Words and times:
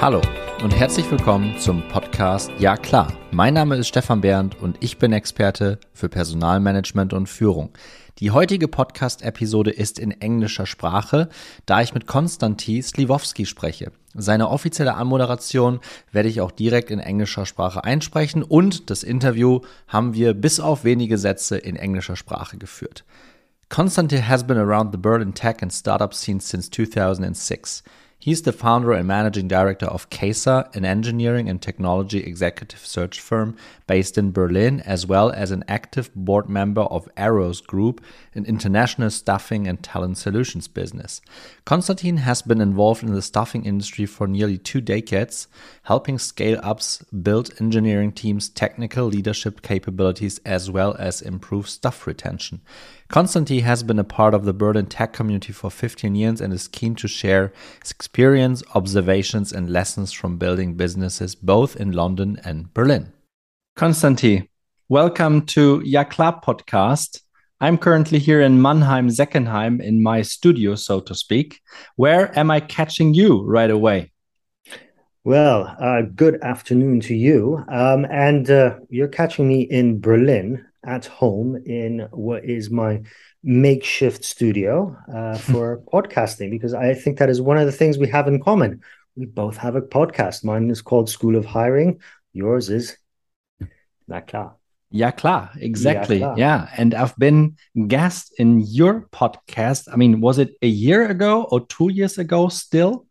Hallo 0.00 0.22
und 0.62 0.70
herzlich 0.70 1.10
willkommen 1.10 1.58
zum 1.58 1.82
Podcast 1.88 2.52
Ja 2.60 2.76
klar. 2.76 3.12
Mein 3.32 3.54
Name 3.54 3.74
ist 3.74 3.88
Stefan 3.88 4.20
Bernd 4.20 4.56
und 4.62 4.76
ich 4.78 4.98
bin 4.98 5.12
Experte 5.12 5.80
für 5.92 6.08
Personalmanagement 6.08 7.12
und 7.12 7.28
Führung. 7.28 7.70
Die 8.20 8.30
heutige 8.30 8.68
Podcast-Episode 8.68 9.72
ist 9.72 9.98
in 9.98 10.12
englischer 10.12 10.66
Sprache, 10.66 11.28
da 11.66 11.82
ich 11.82 11.94
mit 11.94 12.06
Konstantin 12.06 12.80
Sliwowski 12.80 13.44
spreche. 13.44 13.90
Seine 14.14 14.50
offizielle 14.50 14.94
Anmoderation 14.94 15.80
werde 16.12 16.28
ich 16.28 16.40
auch 16.40 16.52
direkt 16.52 16.92
in 16.92 17.00
englischer 17.00 17.44
Sprache 17.44 17.82
einsprechen 17.82 18.44
und 18.44 18.90
das 18.90 19.02
Interview 19.02 19.62
haben 19.88 20.14
wir 20.14 20.32
bis 20.32 20.60
auf 20.60 20.84
wenige 20.84 21.18
Sätze 21.18 21.58
in 21.58 21.74
englischer 21.74 22.14
Sprache 22.14 22.56
geführt. 22.56 23.04
Konstantin 23.68 24.28
has 24.28 24.46
been 24.46 24.58
around 24.58 24.92
the 24.92 24.98
Berlin 24.98 25.34
tech 25.34 25.56
and 25.60 25.72
startup 25.72 26.14
scene 26.14 26.40
since 26.40 26.70
2006. 26.70 27.82
He's 28.20 28.42
the 28.42 28.50
founder 28.52 28.90
and 28.90 29.06
managing 29.06 29.46
director 29.46 29.86
of 29.86 30.10
Caissa, 30.10 30.74
an 30.74 30.84
engineering 30.84 31.48
and 31.48 31.62
technology 31.62 32.18
executive 32.18 32.84
search 32.84 33.20
firm 33.20 33.56
based 33.86 34.18
in 34.18 34.32
Berlin, 34.32 34.80
as 34.80 35.06
well 35.06 35.30
as 35.30 35.52
an 35.52 35.62
active 35.68 36.12
board 36.16 36.48
member 36.48 36.80
of 36.80 37.08
Arrows 37.16 37.60
Group, 37.60 38.04
an 38.34 38.44
international 38.44 39.10
staffing 39.10 39.68
and 39.68 39.84
talent 39.84 40.18
solutions 40.18 40.66
business. 40.66 41.20
Konstantin 41.64 42.16
has 42.16 42.42
been 42.42 42.60
involved 42.60 43.04
in 43.04 43.14
the 43.14 43.22
staffing 43.22 43.64
industry 43.64 44.04
for 44.04 44.26
nearly 44.26 44.58
two 44.58 44.80
decades, 44.80 45.46
helping 45.84 46.18
scale 46.18 46.58
ups 46.60 47.04
build 47.22 47.54
engineering 47.60 48.10
teams' 48.10 48.48
technical 48.48 49.06
leadership 49.06 49.62
capabilities 49.62 50.40
as 50.44 50.68
well 50.68 50.96
as 50.98 51.22
improve 51.22 51.68
staff 51.68 52.04
retention. 52.04 52.62
Konstantin 53.08 53.60
has 53.60 53.82
been 53.82 53.98
a 53.98 54.04
part 54.04 54.34
of 54.34 54.44
the 54.44 54.52
Berlin 54.52 54.84
tech 54.84 55.14
community 55.14 55.50
for 55.50 55.70
15 55.70 56.14
years 56.14 56.42
and 56.42 56.52
is 56.52 56.68
keen 56.68 56.94
to 56.96 57.08
share 57.08 57.54
his 57.82 57.90
experience, 57.90 58.62
observations, 58.74 59.50
and 59.50 59.70
lessons 59.70 60.12
from 60.12 60.36
building 60.36 60.74
businesses 60.74 61.34
both 61.34 61.74
in 61.76 61.92
London 61.92 62.38
and 62.44 62.74
Berlin. 62.74 63.10
Konstantin, 63.76 64.46
welcome 64.90 65.46
to 65.46 65.80
Ja 65.86 66.04
klar 66.04 66.38
podcast. 66.42 67.22
I'm 67.62 67.78
currently 67.78 68.18
here 68.18 68.42
in 68.42 68.60
Mannheim, 68.60 69.08
Seckenheim, 69.08 69.82
in 69.82 70.02
my 70.02 70.20
studio, 70.20 70.74
so 70.74 71.00
to 71.00 71.14
speak. 71.14 71.62
Where 71.96 72.38
am 72.38 72.50
I 72.50 72.60
catching 72.60 73.14
you 73.14 73.42
right 73.42 73.70
away? 73.70 74.12
Well, 75.24 75.74
uh, 75.80 76.02
good 76.14 76.42
afternoon 76.42 77.00
to 77.00 77.14
you. 77.14 77.64
Um, 77.72 78.04
and 78.10 78.50
uh, 78.50 78.80
you're 78.90 79.08
catching 79.08 79.48
me 79.48 79.62
in 79.62 79.98
Berlin 79.98 80.66
at 80.88 81.04
home 81.06 81.62
in 81.66 82.08
what 82.10 82.44
is 82.44 82.70
my 82.70 83.02
makeshift 83.42 84.24
studio 84.24 84.96
uh, 85.14 85.36
for 85.50 85.82
podcasting 85.92 86.50
because 86.50 86.74
I 86.74 86.94
think 86.94 87.18
that 87.18 87.28
is 87.28 87.40
one 87.40 87.58
of 87.58 87.66
the 87.66 87.72
things 87.72 87.98
we 87.98 88.08
have 88.08 88.26
in 88.26 88.42
common. 88.42 88.80
We 89.14 89.26
both 89.26 89.56
have 89.58 89.76
a 89.76 89.82
podcast. 89.82 90.44
Mine 90.44 90.70
is 90.70 90.80
called 90.80 91.10
School 91.10 91.36
of 91.36 91.44
Hiring. 91.44 92.00
Yours 92.32 92.70
is 92.70 92.96
Na 94.08 94.20
klar. 94.20 94.56
Yeah, 94.90 95.10
klar, 95.10 95.50
exactly. 95.60 96.20
Ja, 96.20 96.32
klar. 96.32 96.38
Yeah, 96.38 96.68
and 96.78 96.94
I've 96.94 97.16
been 97.18 97.56
guest 97.88 98.32
in 98.38 98.60
your 98.60 99.06
podcast. 99.12 99.86
I 99.92 99.96
mean, 99.96 100.22
was 100.22 100.38
it 100.38 100.56
a 100.62 100.66
year 100.66 101.06
ago 101.10 101.46
or 101.50 101.66
two 101.66 101.92
years 101.92 102.16
ago? 102.16 102.48
Still, 102.48 103.04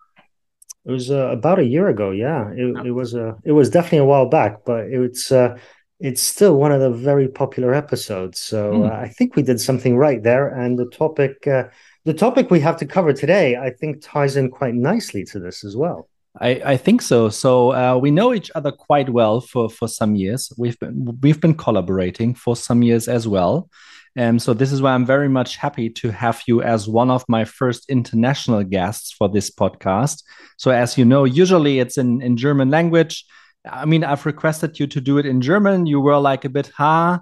it 0.88 0.92
was 0.92 1.12
uh, 1.12 1.30
about 1.32 1.60
a 1.60 1.66
year 1.66 1.88
ago. 1.90 2.10
Yeah, 2.12 2.50
it, 2.50 2.88
it 2.88 2.92
was 2.92 3.14
uh, 3.14 3.34
it 3.44 3.52
was 3.52 3.70
definitely 3.70 4.00
a 4.00 4.06
while 4.06 4.26
back, 4.26 4.66
but 4.66 4.88
it's 4.88 5.32
uh, 5.32 5.58
it's 6.00 6.22
still 6.22 6.56
one 6.56 6.72
of 6.72 6.80
the 6.80 6.92
very 6.92 7.28
popular 7.28 7.74
episodes. 7.74 8.40
So 8.40 8.74
mm. 8.74 8.90
uh, 8.90 8.94
I 8.94 9.10
think 9.10 9.36
we 9.36 9.44
did 9.44 9.60
something 9.60 9.98
right 9.98 10.22
there. 10.22 10.48
And 10.48 10.78
the 10.78 10.86
topic, 10.86 11.48
uh, 11.48 11.66
the 12.06 12.14
topic 12.14 12.52
we 12.52 12.60
have 12.60 12.78
to 12.78 12.86
cover 12.86 13.14
today, 13.14 13.56
I 13.56 13.72
think 13.72 14.02
ties 14.02 14.38
in 14.38 14.50
quite 14.52 14.76
nicely 14.76 15.24
to 15.26 15.40
this 15.40 15.64
as 15.64 15.76
well. 15.76 16.08
I, 16.40 16.62
I 16.64 16.78
think 16.78 17.02
so. 17.02 17.30
So 17.30 17.74
uh, 17.74 17.98
we 17.98 18.12
know 18.12 18.32
each 18.32 18.52
other 18.54 18.72
quite 18.72 19.10
well 19.10 19.42
for 19.42 19.70
for 19.70 19.88
some 19.88 20.16
years. 20.16 20.52
We've 20.56 20.80
been 20.80 21.18
we've 21.22 21.42
been 21.42 21.56
collaborating 21.56 22.36
for 22.36 22.56
some 22.56 22.84
years 22.84 23.08
as 23.08 23.28
well. 23.28 23.70
Um, 24.16 24.40
so 24.40 24.54
this 24.54 24.72
is 24.72 24.82
why 24.82 24.94
I'm 24.94 25.06
very 25.06 25.30
much 25.30 25.58
happy 25.58 25.90
to 25.92 26.12
have 26.12 26.42
you 26.48 26.62
as 26.62 26.88
one 26.88 27.12
of 27.12 27.24
my 27.28 27.46
first 27.46 27.90
international 27.90 28.64
guests 28.64 29.12
for 29.12 29.30
this 29.30 29.50
podcast. 29.50 30.24
So 30.58 30.72
as 30.72 30.98
you 30.98 31.06
know, 31.06 31.24
usually 31.24 31.80
it's 31.80 31.98
in 31.98 32.22
in 32.22 32.38
German 32.38 32.70
language. 32.70 33.26
I 33.72 33.86
mean, 33.86 34.04
I've 34.04 34.26
requested 34.26 34.80
you 34.80 34.88
to 34.88 35.02
do 35.02 35.18
it 35.18 35.26
in 35.26 35.42
German. 35.42 35.86
You 35.86 36.00
were 36.00 36.18
like 36.18 36.46
a 36.46 36.50
bit, 36.50 36.72
huh? 36.76 37.20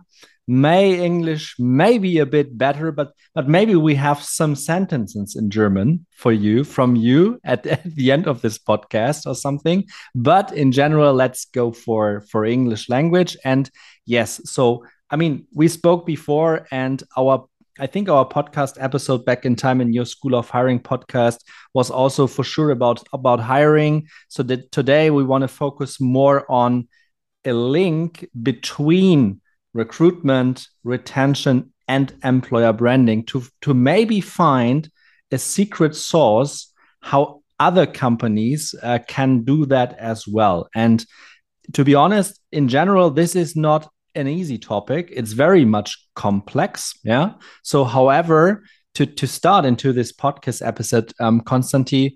May 0.48 1.04
English 1.04 1.56
maybe 1.58 2.20
a 2.20 2.26
bit 2.26 2.56
better, 2.56 2.92
but 2.92 3.14
but 3.34 3.50
maybe 3.50 3.76
we 3.76 3.96
have 3.96 4.22
some 4.22 4.56
sentences 4.56 5.36
in 5.36 5.50
German 5.50 6.06
for 6.12 6.32
you 6.32 6.64
from 6.64 6.96
you 6.96 7.40
at, 7.44 7.66
at 7.76 7.84
the 7.84 8.12
end 8.12 8.28
of 8.28 8.42
this 8.42 8.60
podcast 8.60 9.26
or 9.26 9.34
something. 9.34 9.86
But 10.14 10.54
in 10.54 10.72
general, 10.72 11.14
let's 11.14 11.46
go 11.46 11.72
for 11.72 12.22
for 12.30 12.46
English 12.46 12.90
language. 12.90 13.36
And 13.44 13.70
yes, 14.06 14.40
so 14.46 14.86
I 15.10 15.16
mean, 15.16 15.48
we 15.54 15.68
spoke 15.68 16.06
before, 16.06 16.68
and 16.72 17.02
our 17.18 17.48
I 17.78 17.88
think 17.88 18.08
our 18.08 18.26
podcast 18.26 18.78
episode 18.80 19.26
back 19.26 19.46
in 19.46 19.58
time 19.58 19.82
in 19.82 19.92
your 19.92 20.06
School 20.06 20.36
of 20.36 20.50
Hiring 20.50 20.80
podcast 20.80 21.40
was 21.74 21.92
also 21.92 22.26
for 22.26 22.44
sure 22.44 22.72
about 22.72 23.04
about 23.12 23.42
hiring. 23.42 24.08
So 24.30 24.44
that 24.44 24.72
today 24.72 25.10
we 25.10 25.26
want 25.26 25.42
to 25.42 25.50
focus 25.50 26.00
more 26.00 26.50
on 26.50 26.88
a 27.44 27.52
link 27.52 28.30
between 28.42 29.42
recruitment, 29.74 30.68
retention, 30.86 31.74
and 31.88 32.14
employer 32.24 32.72
branding 32.72 33.26
to 33.26 33.44
to 33.62 33.74
maybe 33.74 34.22
find 34.22 34.90
a 35.32 35.38
secret 35.38 35.98
source 35.98 36.72
how 37.02 37.42
other 37.60 37.86
companies 37.86 38.74
uh, 38.84 39.00
can 39.06 39.44
do 39.44 39.66
that 39.66 39.98
as 40.00 40.26
well. 40.26 40.70
And 40.74 41.06
to 41.74 41.84
be 41.84 41.94
honest, 41.94 42.40
in 42.54 42.70
general, 42.70 43.10
this 43.10 43.36
is 43.36 43.56
not 43.58 43.90
an 44.16 44.28
easy 44.28 44.58
topic. 44.58 45.10
It's 45.12 45.34
very 45.34 45.66
much 45.66 46.08
complex. 46.16 46.94
Yeah. 47.04 47.34
So, 47.64 47.84
however, 47.84 48.64
to 48.96 49.06
to 49.06 49.28
start 49.28 49.66
into 49.66 49.94
this 49.94 50.12
podcast 50.12 50.66
episode, 50.66 51.14
um, 51.20 51.42
Konstantin, 51.42 52.12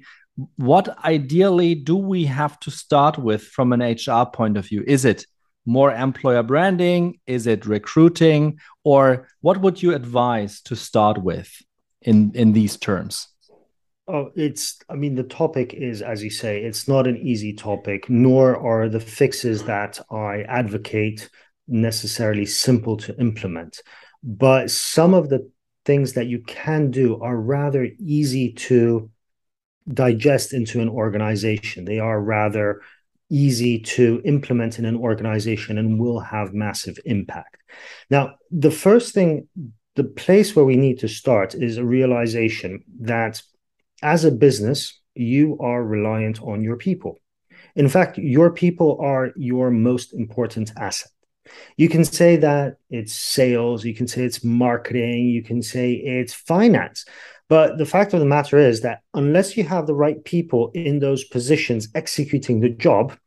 what 0.56 0.98
ideally 1.04 1.76
do 1.76 1.96
we 1.96 2.26
have 2.26 2.60
to 2.62 2.72
start 2.72 3.18
with 3.18 3.44
from 3.44 3.74
an 3.74 3.82
HR 3.82 4.26
point 4.26 4.58
of 4.58 4.68
view? 4.68 4.84
Is 4.88 5.06
it 5.06 5.26
more 5.66 5.94
employer 5.94 6.44
branding? 6.44 7.20
Is 7.28 7.46
it 7.46 7.66
recruiting? 7.66 8.60
Or 8.84 9.28
what 9.42 9.62
would 9.62 9.84
you 9.84 9.94
advise 9.94 10.62
to 10.62 10.76
start 10.76 11.22
with 11.22 11.52
in 12.02 12.32
in 12.34 12.54
these 12.54 12.78
terms? 12.78 13.28
Oh, 14.12 14.32
it's, 14.36 14.80
I 14.90 14.96
mean, 14.96 15.14
the 15.14 15.22
topic 15.22 15.76
is, 15.76 16.02
as 16.02 16.24
you 16.24 16.32
say, 16.32 16.64
it's 16.64 16.88
not 16.88 17.06
an 17.06 17.18
easy 17.18 17.54
topic, 17.54 18.10
nor 18.10 18.58
are 18.58 18.90
the 18.90 19.00
fixes 19.00 19.66
that 19.66 20.00
I 20.10 20.42
advocate 20.48 21.30
necessarily 21.70 22.46
simple 22.46 22.98
to 22.98 23.18
implement. 23.20 23.82
But 24.24 24.70
some 24.72 25.14
of 25.14 25.30
the 25.30 25.50
things 25.86 26.14
that 26.14 26.28
you 26.28 26.40
can 26.40 26.92
do 26.92 27.22
are 27.22 27.38
rather 27.38 27.88
easy 28.00 28.54
to 28.54 29.10
digest 29.88 30.54
into 30.54 30.82
an 30.82 30.90
organization. 30.90 31.86
They 31.86 32.00
are 32.00 32.20
rather 32.22 32.82
easy 33.30 33.80
to 33.80 34.22
implement 34.26 34.80
in 34.80 34.86
an 34.86 34.98
organization 34.98 35.78
and 35.78 36.00
will 36.00 36.20
have 36.20 36.54
massive 36.54 36.98
impact. 37.06 37.58
Now, 38.10 38.36
the 38.52 38.72
first 38.72 39.14
thing, 39.14 39.48
the 39.96 40.04
place 40.04 40.56
where 40.56 40.66
we 40.66 40.76
need 40.76 41.00
to 41.00 41.08
start 41.08 41.56
is 41.56 41.78
a 41.78 41.86
realization 41.86 42.84
that 43.02 43.42
as 44.02 44.26
a 44.26 44.32
business, 44.32 45.00
you 45.16 45.58
are 45.60 45.84
reliant 45.84 46.42
on 46.42 46.62
your 46.62 46.78
people. 46.78 47.18
In 47.76 47.90
fact, 47.90 48.18
your 48.18 48.52
people 48.52 48.98
are 49.02 49.32
your 49.36 49.70
most 49.70 50.14
important 50.14 50.72
asset. 50.78 51.12
You 51.78 51.90
can 51.90 52.06
say 52.06 52.36
that 52.38 52.78
it's 52.90 53.14
sales, 53.14 53.86
you 53.86 53.96
can 53.96 54.08
say 54.08 54.24
it's 54.24 54.44
marketing, 54.44 55.28
you 55.28 55.44
can 55.44 55.62
say 55.62 55.94
it's 55.94 56.34
finance. 56.34 57.06
But 57.48 57.78
the 57.78 57.86
fact 57.86 58.14
of 58.14 58.20
the 58.20 58.26
matter 58.26 58.58
is 58.58 58.82
that 58.82 59.02
unless 59.14 59.58
you 59.58 59.64
have 59.64 59.88
the 59.88 59.96
right 59.96 60.24
people 60.24 60.72
in 60.74 61.00
those 61.00 61.24
positions 61.24 61.90
executing 61.96 62.60
the 62.60 62.70
job, 62.70 63.18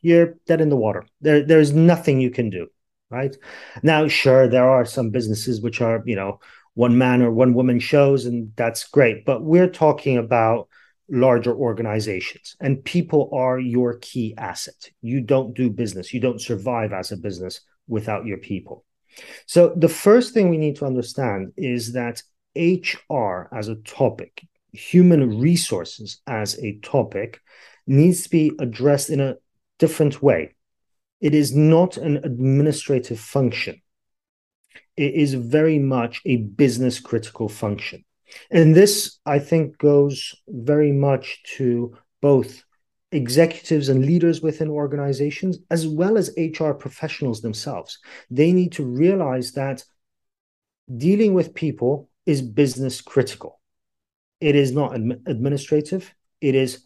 you're 0.00 0.36
dead 0.46 0.60
in 0.60 0.68
the 0.68 0.76
water. 0.76 1.06
There, 1.20 1.44
there's 1.44 1.72
nothing 1.72 2.20
you 2.20 2.30
can 2.30 2.50
do. 2.50 2.68
Right 3.10 3.36
now, 3.82 4.08
sure, 4.08 4.48
there 4.48 4.68
are 4.68 4.86
some 4.86 5.10
businesses 5.10 5.60
which 5.60 5.82
are, 5.82 6.02
you 6.06 6.16
know, 6.16 6.40
one 6.74 6.96
man 6.96 7.20
or 7.20 7.30
one 7.30 7.52
woman 7.52 7.78
shows, 7.78 8.24
and 8.24 8.52
that's 8.56 8.88
great. 8.88 9.26
But 9.26 9.42
we're 9.42 9.68
talking 9.68 10.16
about 10.16 10.68
larger 11.10 11.54
organizations. 11.54 12.56
And 12.60 12.84
people 12.84 13.30
are 13.32 13.58
your 13.58 13.98
key 13.98 14.34
asset. 14.38 14.90
You 15.00 15.20
don't 15.20 15.54
do 15.54 15.70
business. 15.70 16.12
You 16.14 16.20
don't 16.20 16.40
survive 16.40 16.92
as 16.92 17.12
a 17.12 17.16
business 17.16 17.60
without 17.88 18.26
your 18.26 18.38
people. 18.38 18.84
So 19.46 19.74
the 19.76 19.88
first 19.88 20.32
thing 20.32 20.48
we 20.48 20.58
need 20.58 20.76
to 20.76 20.86
understand 20.86 21.52
is 21.56 21.92
that 21.92 22.22
hr 22.54 23.48
as 23.54 23.68
a 23.68 23.76
topic 23.76 24.42
human 24.72 25.38
resources 25.38 26.20
as 26.26 26.58
a 26.58 26.78
topic 26.78 27.40
needs 27.86 28.22
to 28.22 28.30
be 28.30 28.52
addressed 28.58 29.10
in 29.10 29.20
a 29.20 29.36
different 29.78 30.22
way. 30.22 30.54
It 31.20 31.34
is 31.34 31.54
not 31.54 31.96
an 31.96 32.18
administrative 32.24 33.20
function. 33.20 33.80
It 34.96 35.14
is 35.14 35.34
very 35.34 35.78
much 35.78 36.20
a 36.24 36.36
business 36.36 37.00
critical 37.00 37.48
function 37.48 38.04
and 38.50 38.74
this, 38.74 39.18
I 39.26 39.38
think, 39.38 39.78
goes 39.78 40.34
very 40.48 40.92
much 40.92 41.42
to 41.56 41.96
both 42.20 42.62
executives 43.10 43.88
and 43.88 44.06
leaders 44.06 44.40
within 44.40 44.70
organizations, 44.70 45.58
as 45.70 45.86
well 45.86 46.16
as 46.16 46.34
HR 46.36 46.72
professionals 46.72 47.42
themselves. 47.42 47.98
They 48.30 48.52
need 48.52 48.72
to 48.72 48.84
realize 48.84 49.52
that 49.52 49.84
dealing 50.96 51.34
with 51.34 51.54
people 51.54 52.08
is 52.26 52.42
business 52.42 53.00
critical. 53.00 53.60
It 54.40 54.56
is 54.56 54.72
not 54.72 54.94
administrative, 54.94 56.12
it 56.40 56.54
is 56.54 56.84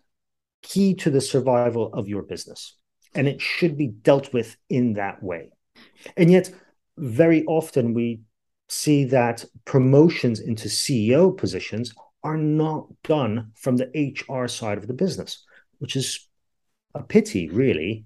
key 0.63 0.95
to 0.95 1.11
the 1.11 1.21
survival 1.21 1.93
of 1.93 2.09
your 2.09 2.23
business. 2.23 2.75
And 3.15 3.27
it 3.27 3.41
should 3.41 3.79
be 3.79 3.87
dealt 3.87 4.33
with 4.33 4.57
in 4.69 4.95
that 4.95 5.23
way. 5.23 5.51
And 6.17 6.31
yet, 6.31 6.51
very 6.99 7.45
often 7.45 7.95
we 7.95 8.21
see 8.69 9.05
that 9.05 9.45
promotions 9.65 10.41
into 10.41 10.69
CEO 10.69 11.37
positions 11.37 11.95
are 12.23 12.37
not 12.37 12.89
done 13.05 13.53
from 13.55 13.77
the 13.77 13.89
HR 13.95 14.49
side 14.49 14.79
of 14.79 14.87
the 14.87 14.95
business, 14.95 15.45
which 15.79 15.97
is 15.97 16.29
a 16.95 17.03
pity, 17.03 17.49
really. 17.49 18.05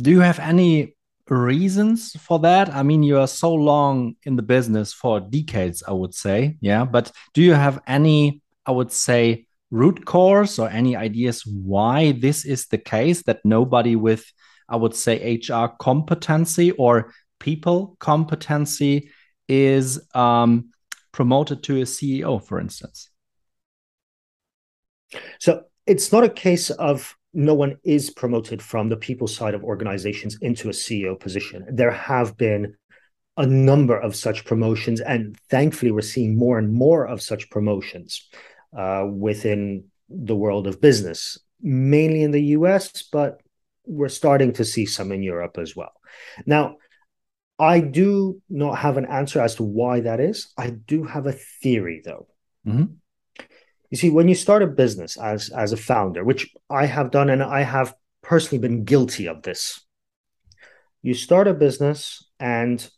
Do 0.00 0.10
you 0.10 0.20
have 0.20 0.38
any 0.40 0.96
reasons 1.28 2.12
for 2.20 2.40
that? 2.40 2.74
I 2.74 2.82
mean, 2.82 3.02
you 3.02 3.18
are 3.18 3.28
so 3.28 3.54
long 3.54 4.16
in 4.24 4.36
the 4.36 4.42
business 4.42 4.92
for 4.92 5.20
decades, 5.20 5.82
I 5.86 5.92
would 5.92 6.14
say. 6.14 6.56
Yeah. 6.60 6.84
But 6.84 7.12
do 7.34 7.42
you 7.42 7.54
have 7.54 7.80
any, 7.86 8.42
I 8.66 8.72
would 8.72 8.90
say, 8.90 9.46
root 9.70 10.04
cause 10.04 10.58
or 10.58 10.68
any 10.68 10.96
ideas 10.96 11.46
why 11.46 12.12
this 12.12 12.44
is 12.44 12.66
the 12.66 12.78
case 12.78 13.22
that 13.22 13.44
nobody 13.44 13.94
with, 13.94 14.24
I 14.68 14.76
would 14.76 14.96
say, 14.96 15.40
HR 15.48 15.66
competency 15.78 16.72
or 16.72 17.12
people 17.38 17.96
competency 18.00 19.10
is 19.50 20.00
um, 20.14 20.70
promoted 21.10 21.64
to 21.64 21.80
a 21.80 21.84
CEO, 21.84 22.42
for 22.42 22.60
instance? 22.60 23.10
So 25.40 25.64
it's 25.86 26.12
not 26.12 26.22
a 26.22 26.28
case 26.28 26.70
of 26.70 27.16
no 27.34 27.54
one 27.54 27.76
is 27.84 28.10
promoted 28.10 28.62
from 28.62 28.88
the 28.88 28.96
people 28.96 29.26
side 29.26 29.54
of 29.54 29.64
organizations 29.64 30.38
into 30.40 30.68
a 30.68 30.72
CEO 30.72 31.18
position. 31.18 31.66
There 31.68 31.90
have 31.90 32.36
been 32.36 32.76
a 33.36 33.46
number 33.46 33.98
of 33.98 34.14
such 34.14 34.44
promotions, 34.44 35.00
and 35.00 35.36
thankfully, 35.48 35.90
we're 35.90 36.02
seeing 36.02 36.36
more 36.36 36.58
and 36.58 36.72
more 36.72 37.06
of 37.06 37.22
such 37.22 37.50
promotions 37.50 38.28
uh, 38.76 39.06
within 39.10 39.84
the 40.08 40.36
world 40.36 40.66
of 40.66 40.80
business, 40.80 41.38
mainly 41.60 42.22
in 42.22 42.30
the 42.30 42.42
US, 42.56 43.02
but 43.02 43.40
we're 43.84 44.08
starting 44.08 44.52
to 44.52 44.64
see 44.64 44.86
some 44.86 45.10
in 45.10 45.22
Europe 45.22 45.58
as 45.58 45.74
well. 45.74 45.92
Now, 46.46 46.76
I 47.60 47.80
do 47.80 48.40
not 48.48 48.78
have 48.78 48.96
an 48.96 49.04
answer 49.04 49.38
as 49.40 49.56
to 49.56 49.62
why 49.62 50.00
that 50.00 50.18
is. 50.18 50.52
I 50.56 50.70
do 50.70 51.04
have 51.04 51.26
a 51.26 51.32
theory, 51.32 52.00
though. 52.02 52.26
Mm-hmm. 52.66 52.94
You 53.90 53.96
see, 53.98 54.08
when 54.08 54.28
you 54.28 54.34
start 54.34 54.62
a 54.62 54.66
business 54.66 55.18
as 55.18 55.50
as 55.50 55.72
a 55.72 55.76
founder, 55.76 56.24
which 56.24 56.54
I 56.70 56.86
have 56.86 57.10
done, 57.10 57.28
and 57.28 57.42
I 57.42 57.62
have 57.62 57.94
personally 58.22 58.60
been 58.66 58.84
guilty 58.84 59.26
of 59.26 59.42
this, 59.42 59.84
you 61.02 61.12
start 61.12 61.48
a 61.48 61.54
business 61.54 62.26
and 62.38 62.88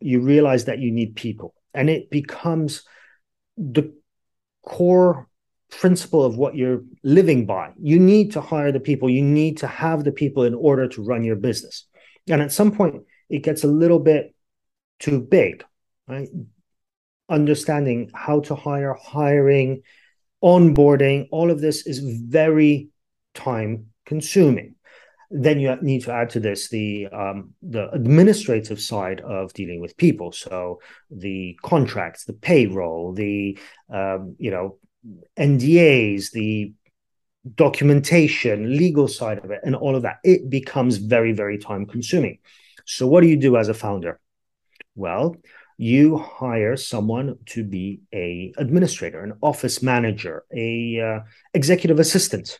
you 0.00 0.20
realize 0.20 0.64
that 0.64 0.78
you 0.78 0.90
need 0.90 1.14
people, 1.14 1.54
and 1.74 1.90
it 1.90 2.08
becomes 2.08 2.84
the 3.58 3.92
core 4.64 5.28
principle 5.70 6.24
of 6.24 6.38
what 6.38 6.54
you're 6.54 6.82
living 7.02 7.44
by. 7.44 7.72
You 7.78 7.98
need 7.98 8.32
to 8.32 8.40
hire 8.40 8.72
the 8.72 8.80
people, 8.80 9.10
you 9.10 9.22
need 9.22 9.58
to 9.58 9.66
have 9.66 10.04
the 10.04 10.12
people 10.12 10.44
in 10.44 10.54
order 10.54 10.88
to 10.88 11.02
run 11.02 11.24
your 11.24 11.36
business. 11.36 11.86
And 12.26 12.40
at 12.40 12.52
some 12.52 12.72
point, 12.72 13.02
it 13.28 13.42
gets 13.42 13.64
a 13.64 13.68
little 13.68 13.98
bit 13.98 14.34
too 14.98 15.20
big, 15.20 15.64
right? 16.06 16.28
Understanding 17.28 18.10
how 18.14 18.40
to 18.40 18.54
hire, 18.54 18.94
hiring, 18.94 19.82
onboarding, 20.42 21.28
all 21.30 21.50
of 21.50 21.60
this 21.60 21.86
is 21.86 21.98
very 21.98 22.88
time 23.34 23.86
consuming. 24.06 24.74
Then 25.30 25.60
you 25.60 25.76
need 25.82 26.04
to 26.04 26.12
add 26.12 26.30
to 26.30 26.40
this 26.40 26.70
the 26.70 27.08
um, 27.08 27.52
the 27.60 27.90
administrative 27.90 28.80
side 28.80 29.20
of 29.20 29.52
dealing 29.52 29.80
with 29.82 29.96
people, 29.98 30.32
so 30.32 30.80
the 31.10 31.58
contracts, 31.62 32.24
the 32.24 32.32
payroll, 32.32 33.12
the 33.12 33.58
um, 33.92 34.36
you 34.38 34.50
know 34.50 34.78
NDAs, 35.38 36.30
the 36.30 36.72
documentation, 37.54 38.74
legal 38.74 39.06
side 39.06 39.44
of 39.44 39.50
it, 39.50 39.60
and 39.64 39.76
all 39.76 39.96
of 39.96 40.02
that. 40.02 40.16
It 40.24 40.48
becomes 40.48 40.96
very 40.96 41.32
very 41.32 41.58
time 41.58 41.84
consuming. 41.84 42.38
So 42.88 43.06
what 43.06 43.20
do 43.20 43.26
you 43.26 43.36
do 43.36 43.58
as 43.58 43.68
a 43.68 43.74
founder? 43.74 44.18
Well, 44.96 45.36
you 45.76 46.16
hire 46.16 46.76
someone 46.76 47.36
to 47.46 47.62
be 47.62 48.00
a 48.12 48.52
administrator 48.56 49.22
an 49.22 49.34
office 49.42 49.82
manager 49.82 50.44
a 50.52 50.98
uh, 51.00 51.20
executive 51.52 52.00
assistant. 52.00 52.58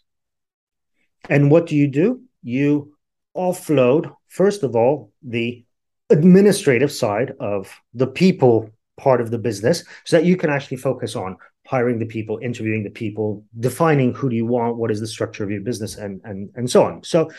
And 1.30 1.50
what 1.50 1.66
do 1.66 1.76
you 1.76 1.88
do? 1.88 2.22
You 2.42 2.94
offload 3.34 4.14
first 4.28 4.62
of 4.62 4.76
all 4.76 5.12
the 5.22 5.64
administrative 6.10 6.92
side 6.92 7.32
of 7.40 7.74
the 7.94 8.06
people 8.06 8.70
part 8.98 9.20
of 9.20 9.30
the 9.30 9.38
business 9.38 9.82
so 10.04 10.16
that 10.16 10.26
you 10.26 10.36
can 10.36 10.50
actually 10.50 10.76
focus 10.76 11.16
on 11.16 11.36
hiring 11.66 11.98
the 11.98 12.06
people 12.06 12.38
interviewing 12.42 12.82
the 12.82 12.90
people 12.90 13.44
defining 13.60 14.12
who 14.12 14.28
do 14.28 14.36
you 14.36 14.46
want 14.46 14.76
what 14.76 14.90
is 14.90 15.00
the 15.00 15.06
structure 15.06 15.44
of 15.44 15.50
your 15.50 15.60
business 15.60 15.96
and 15.96 16.20
and 16.24 16.50
and 16.54 16.70
so 16.70 16.82
on. 16.84 17.02
So 17.02 17.30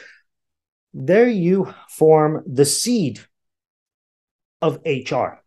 there 0.93 1.27
you 1.27 1.73
form 1.89 2.43
the 2.45 2.65
seed 2.65 3.19
of 4.61 4.79
hr 4.85 5.39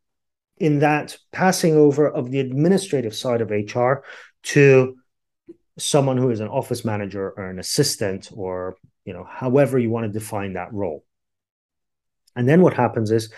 in 0.62 0.78
that 0.78 1.16
passing 1.32 1.74
over 1.74 2.08
of 2.08 2.30
the 2.30 2.38
administrative 2.38 3.14
side 3.14 3.40
of 3.40 3.50
HR 3.50 4.04
to 4.44 4.96
someone 5.76 6.16
who 6.16 6.30
is 6.30 6.38
an 6.38 6.46
office 6.48 6.84
manager 6.84 7.34
or 7.36 7.50
an 7.50 7.58
assistant 7.58 8.30
or 8.32 8.76
you 9.04 9.12
know 9.12 9.24
however 9.28 9.76
you 9.76 9.90
want 9.90 10.06
to 10.06 10.18
define 10.18 10.52
that 10.52 10.72
role. 10.72 11.04
And 12.36 12.48
then 12.48 12.62
what 12.62 12.74
happens 12.74 13.10
is 13.10 13.32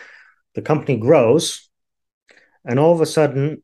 the 0.55 0.61
company 0.61 0.99
grows 0.99 1.69
and 2.65 2.79
all 2.79 2.93
of 2.93 3.01
a 3.01 3.07
sudden 3.07 3.63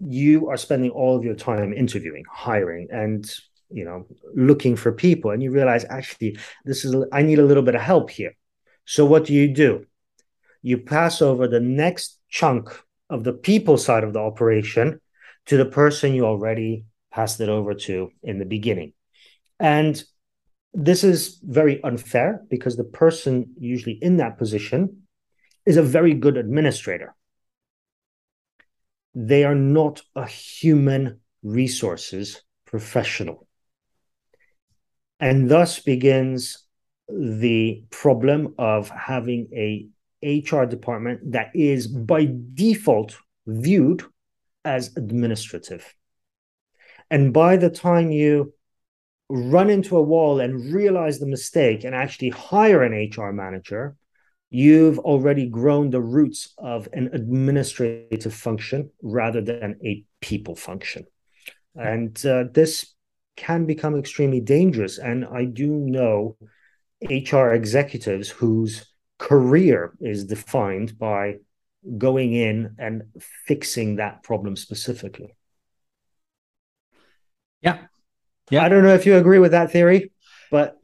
you 0.00 0.48
are 0.48 0.56
spending 0.56 0.90
all 0.90 1.16
of 1.16 1.24
your 1.24 1.36
time 1.36 1.72
interviewing 1.72 2.24
hiring 2.28 2.88
and 2.90 3.32
you 3.72 3.84
know 3.84 4.06
looking 4.34 4.76
for 4.76 4.92
people 4.92 5.30
and 5.30 5.42
you 5.42 5.50
realize 5.50 5.84
actually 5.88 6.36
this 6.64 6.84
is 6.84 6.94
i 7.12 7.22
need 7.22 7.38
a 7.38 7.44
little 7.44 7.62
bit 7.62 7.74
of 7.74 7.80
help 7.80 8.10
here 8.10 8.34
so 8.84 9.04
what 9.04 9.24
do 9.24 9.32
you 9.32 9.52
do 9.52 9.84
you 10.62 10.78
pass 10.78 11.20
over 11.20 11.48
the 11.48 11.60
next 11.60 12.18
chunk 12.28 12.70
of 13.10 13.24
the 13.24 13.32
people 13.32 13.76
side 13.76 14.04
of 14.04 14.12
the 14.12 14.20
operation 14.20 15.00
to 15.46 15.56
the 15.56 15.66
person 15.66 16.14
you 16.14 16.24
already 16.24 16.84
passed 17.10 17.40
it 17.40 17.48
over 17.48 17.74
to 17.74 18.10
in 18.22 18.38
the 18.38 18.44
beginning. 18.44 18.94
And 19.60 20.02
this 20.72 21.04
is 21.04 21.38
very 21.42 21.82
unfair 21.84 22.42
because 22.48 22.76
the 22.76 22.84
person 22.84 23.54
usually 23.58 23.98
in 24.00 24.16
that 24.16 24.38
position 24.38 25.02
is 25.66 25.76
a 25.76 25.82
very 25.82 26.14
good 26.14 26.36
administrator. 26.36 27.14
They 29.14 29.44
are 29.44 29.54
not 29.54 30.00
a 30.16 30.26
human 30.26 31.20
resources 31.42 32.42
professional. 32.64 33.46
And 35.22 35.48
thus 35.48 35.78
begins 35.78 36.66
the 37.08 37.84
problem 37.90 38.56
of 38.58 38.90
having 38.90 39.46
a 39.54 39.86
HR 40.20 40.64
department 40.64 41.30
that 41.30 41.54
is 41.54 41.86
by 41.86 42.28
default 42.54 43.16
viewed 43.46 44.02
as 44.64 44.96
administrative. 44.96 45.94
And 47.08 47.32
by 47.32 47.56
the 47.56 47.70
time 47.70 48.10
you 48.10 48.52
run 49.28 49.70
into 49.70 49.96
a 49.96 50.02
wall 50.02 50.40
and 50.40 50.74
realize 50.74 51.20
the 51.20 51.26
mistake 51.26 51.84
and 51.84 51.94
actually 51.94 52.30
hire 52.30 52.82
an 52.82 52.92
HR 52.92 53.30
manager, 53.30 53.94
you've 54.50 54.98
already 54.98 55.46
grown 55.48 55.90
the 55.90 56.02
roots 56.02 56.52
of 56.58 56.88
an 56.92 57.10
administrative 57.12 58.34
function 58.34 58.90
rather 59.02 59.40
than 59.40 59.78
a 59.84 60.04
people 60.20 60.56
function. 60.56 61.04
And 61.76 62.14
uh, 62.26 62.44
this 62.52 62.91
can 63.36 63.66
become 63.66 63.98
extremely 63.98 64.40
dangerous. 64.40 64.98
And 64.98 65.24
I 65.24 65.44
do 65.44 65.66
know 65.66 66.36
HR 67.08 67.52
executives 67.52 68.28
whose 68.28 68.86
career 69.18 69.92
is 70.00 70.24
defined 70.24 70.98
by 70.98 71.36
going 71.98 72.32
in 72.34 72.76
and 72.78 73.02
fixing 73.46 73.96
that 73.96 74.22
problem 74.22 74.56
specifically. 74.56 75.36
Yeah. 77.60 77.86
Yeah. 78.50 78.64
I 78.64 78.68
don't 78.68 78.82
know 78.82 78.94
if 78.94 79.06
you 79.06 79.16
agree 79.16 79.38
with 79.38 79.52
that 79.52 79.70
theory, 79.70 80.12
but 80.50 80.76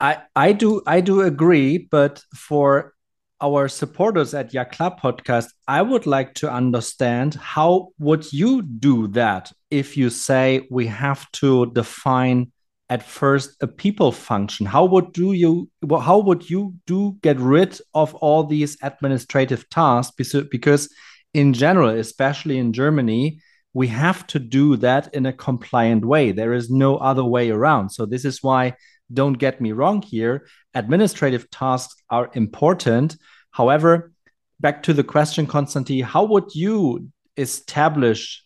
I 0.00 0.22
I 0.34 0.52
do 0.52 0.82
I 0.86 1.00
do 1.00 1.22
agree, 1.22 1.78
but 1.78 2.22
for 2.34 2.95
our 3.40 3.68
supporters 3.68 4.34
at 4.34 4.52
Ja 4.54 4.64
klar 4.64 4.98
podcast, 4.98 5.48
I 5.68 5.82
would 5.82 6.06
like 6.06 6.34
to 6.34 6.50
understand 6.50 7.34
how 7.34 7.88
would 7.98 8.32
you 8.32 8.62
do 8.62 9.08
that 9.08 9.52
if 9.70 9.96
you 9.96 10.10
say 10.10 10.66
we 10.70 10.86
have 10.86 11.30
to 11.32 11.66
define 11.66 12.52
at 12.88 13.02
first 13.02 13.56
a 13.60 13.66
people 13.66 14.12
function? 14.12 14.64
How 14.64 14.84
would 14.84 15.12
do 15.12 15.32
you 15.32 15.68
how 15.90 16.18
would 16.18 16.48
you 16.48 16.74
do 16.86 17.16
get 17.22 17.38
rid 17.38 17.78
of 17.94 18.14
all 18.16 18.44
these 18.44 18.76
administrative 18.82 19.68
tasks? 19.68 20.14
Because 20.50 20.88
in 21.34 21.52
general 21.52 21.90
especially 21.90 22.56
in 22.56 22.72
germany 22.72 23.38
we 23.74 23.88
have 23.88 24.26
to 24.26 24.38
do 24.38 24.74
that 24.74 25.12
in 25.12 25.26
a 25.26 25.32
compliant 25.34 26.02
way. 26.02 26.32
There 26.32 26.54
is 26.54 26.70
no 26.70 26.96
other 26.96 27.22
way 27.22 27.50
around. 27.50 27.90
So 27.90 28.06
this 28.06 28.24
is 28.24 28.42
why 28.42 28.72
don't 29.12 29.34
get 29.34 29.60
me 29.60 29.72
wrong 29.72 30.02
here. 30.02 30.46
Administrative 30.74 31.50
tasks 31.50 32.02
are 32.10 32.30
important. 32.34 33.16
However, 33.50 34.12
back 34.60 34.82
to 34.84 34.92
the 34.92 35.04
question, 35.04 35.46
Konstantin, 35.46 36.00
how 36.00 36.24
would 36.24 36.54
you 36.54 37.08
establish 37.36 38.44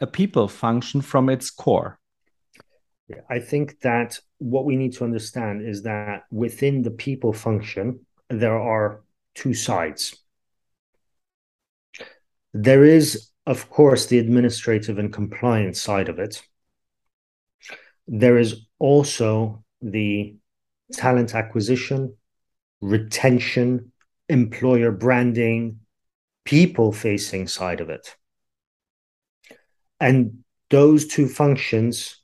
a 0.00 0.06
people 0.06 0.48
function 0.48 1.00
from 1.00 1.28
its 1.28 1.50
core? 1.50 1.98
I 3.28 3.40
think 3.40 3.80
that 3.80 4.18
what 4.38 4.64
we 4.64 4.76
need 4.76 4.94
to 4.94 5.04
understand 5.04 5.66
is 5.66 5.82
that 5.82 6.24
within 6.30 6.82
the 6.82 6.90
people 6.90 7.32
function, 7.32 8.06
there 8.28 8.58
are 8.58 9.02
two 9.34 9.54
sides. 9.54 10.16
There 12.54 12.84
is, 12.84 13.30
of 13.46 13.70
course, 13.70 14.06
the 14.06 14.18
administrative 14.18 14.98
and 14.98 15.12
compliance 15.12 15.80
side 15.80 16.08
of 16.08 16.18
it. 16.18 16.42
There 18.06 18.38
is 18.38 18.66
also 18.78 19.64
the 19.82 20.36
talent 20.92 21.34
acquisition, 21.34 22.14
retention, 22.80 23.92
employer 24.28 24.90
branding, 24.92 25.80
people 26.44 26.92
facing 26.92 27.46
side 27.46 27.80
of 27.80 27.90
it. 27.90 28.16
And 30.00 30.44
those 30.70 31.06
two 31.06 31.28
functions 31.28 32.20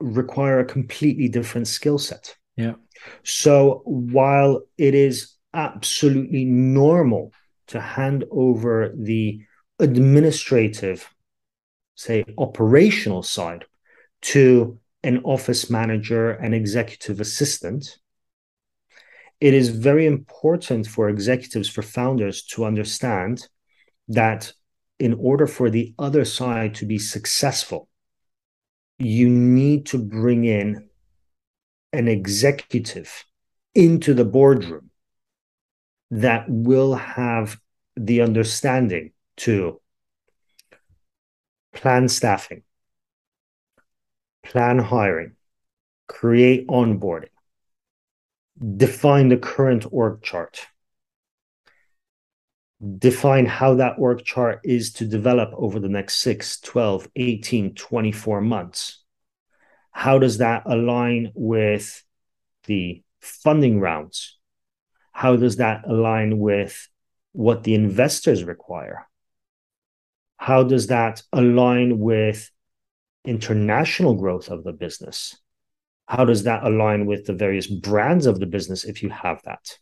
require 0.00 0.60
a 0.60 0.64
completely 0.64 1.28
different 1.28 1.68
skill 1.68 1.98
set. 1.98 2.36
Yeah. 2.56 2.74
So 3.22 3.82
while 3.84 4.62
it 4.76 4.94
is 4.94 5.34
absolutely 5.54 6.44
normal 6.44 7.32
to 7.68 7.80
hand 7.80 8.24
over 8.30 8.92
the 8.96 9.40
administrative, 9.78 11.08
say, 11.94 12.24
operational 12.36 13.22
side 13.22 13.64
to 14.22 14.79
an 15.02 15.22
office 15.24 15.70
manager, 15.70 16.30
an 16.30 16.52
executive 16.52 17.20
assistant, 17.20 17.98
it 19.40 19.54
is 19.54 19.70
very 19.70 20.06
important 20.06 20.86
for 20.86 21.08
executives, 21.08 21.68
for 21.68 21.82
founders 21.82 22.44
to 22.44 22.64
understand 22.64 23.48
that 24.08 24.52
in 24.98 25.14
order 25.14 25.46
for 25.46 25.70
the 25.70 25.94
other 25.98 26.24
side 26.24 26.74
to 26.74 26.84
be 26.84 26.98
successful, 26.98 27.88
you 28.98 29.30
need 29.30 29.86
to 29.86 29.98
bring 29.98 30.44
in 30.44 30.88
an 31.92 32.06
executive 32.06 33.24
into 33.74 34.12
the 34.12 34.24
boardroom 34.24 34.90
that 36.10 36.44
will 36.48 36.94
have 36.94 37.58
the 37.96 38.20
understanding 38.20 39.12
to 39.36 39.80
plan 41.72 42.08
staffing, 42.08 42.62
plan 44.50 44.80
hiring, 44.80 45.36
create 46.08 46.66
onboarding, 46.66 47.30
define 48.76 49.28
the 49.28 49.36
current 49.36 49.86
org 49.92 50.22
chart, 50.22 50.66
define 52.98 53.46
how 53.46 53.74
that 53.76 53.94
org 53.98 54.24
chart 54.24 54.60
is 54.64 54.92
to 54.94 55.04
develop 55.06 55.50
over 55.54 55.78
the 55.78 55.88
next 55.88 56.16
6, 56.16 56.58
12, 56.60 57.08
18, 57.14 57.74
24 57.74 58.40
months. 58.40 59.04
How 59.92 60.18
does 60.18 60.38
that 60.38 60.64
align 60.66 61.30
with 61.34 62.02
the 62.64 63.04
funding 63.20 63.78
rounds? 63.78 64.36
How 65.12 65.36
does 65.36 65.56
that 65.56 65.84
align 65.86 66.38
with 66.38 66.88
what 67.32 67.62
the 67.62 67.74
investors 67.74 68.42
require? 68.42 69.06
How 70.38 70.64
does 70.64 70.88
that 70.88 71.22
align 71.32 72.00
with 72.00 72.50
international 73.24 74.14
growth 74.14 74.48
of 74.48 74.64
the 74.64 74.72
business? 74.72 75.36
How 76.06 76.24
does 76.24 76.44
that 76.44 76.64
align 76.64 77.06
with 77.06 77.26
the 77.26 77.34
various 77.34 77.66
brands 77.66 78.26
of 78.26 78.40
the 78.40 78.46
business 78.46 78.84
if 78.84 79.02
you 79.02 79.10
have 79.10 79.42
that? 79.44 79.78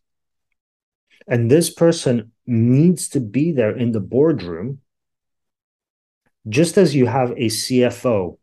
And 1.27 1.51
this 1.51 1.71
person 1.71 2.33
needs 2.47 3.09
to 3.11 3.21
be 3.21 3.53
there 3.53 3.77
in 3.77 3.93
the 3.93 4.01
boardroom, 4.01 4.81
just 6.49 6.79
as 6.79 6.95
you 6.95 7.07
have 7.07 7.31
a 7.33 7.47
CFO 7.47 8.39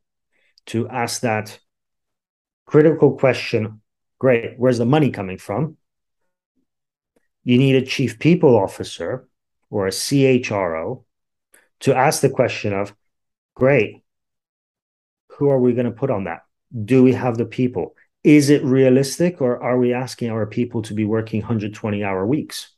to 0.68 0.90
ask 0.90 1.22
that 1.22 1.60
critical 2.66 3.18
question 3.18 3.82
great, 4.20 4.54
where's 4.58 4.78
the 4.78 4.86
money 4.86 5.12
coming 5.12 5.38
from? 5.38 5.78
You 7.44 7.58
need 7.58 7.76
a 7.76 7.86
chief 7.86 8.18
people 8.18 8.58
officer 8.58 9.28
or 9.70 9.88
a 9.88 9.92
CHRO 9.92 11.04
to 11.82 11.94
ask 11.94 12.22
the 12.22 12.30
question 12.30 12.74
of 12.74 12.96
great, 13.56 14.04
who 15.38 15.50
are 15.50 15.60
we 15.60 15.74
going 15.74 15.86
to 15.86 15.92
put 15.92 16.10
on 16.10 16.26
that? 16.26 16.44
Do 16.84 17.04
we 17.04 17.14
have 17.14 17.38
the 17.38 17.46
people? 17.46 17.96
Is 18.24 18.50
it 18.50 18.64
realistic 18.64 19.42
or 19.42 19.62
are 19.62 19.78
we 19.78 19.94
asking 19.94 20.32
our 20.32 20.46
people 20.46 20.82
to 20.84 20.94
be 20.94 21.06
working 21.06 21.42
120 21.42 22.04
hour 22.04 22.26
weeks? 22.26 22.72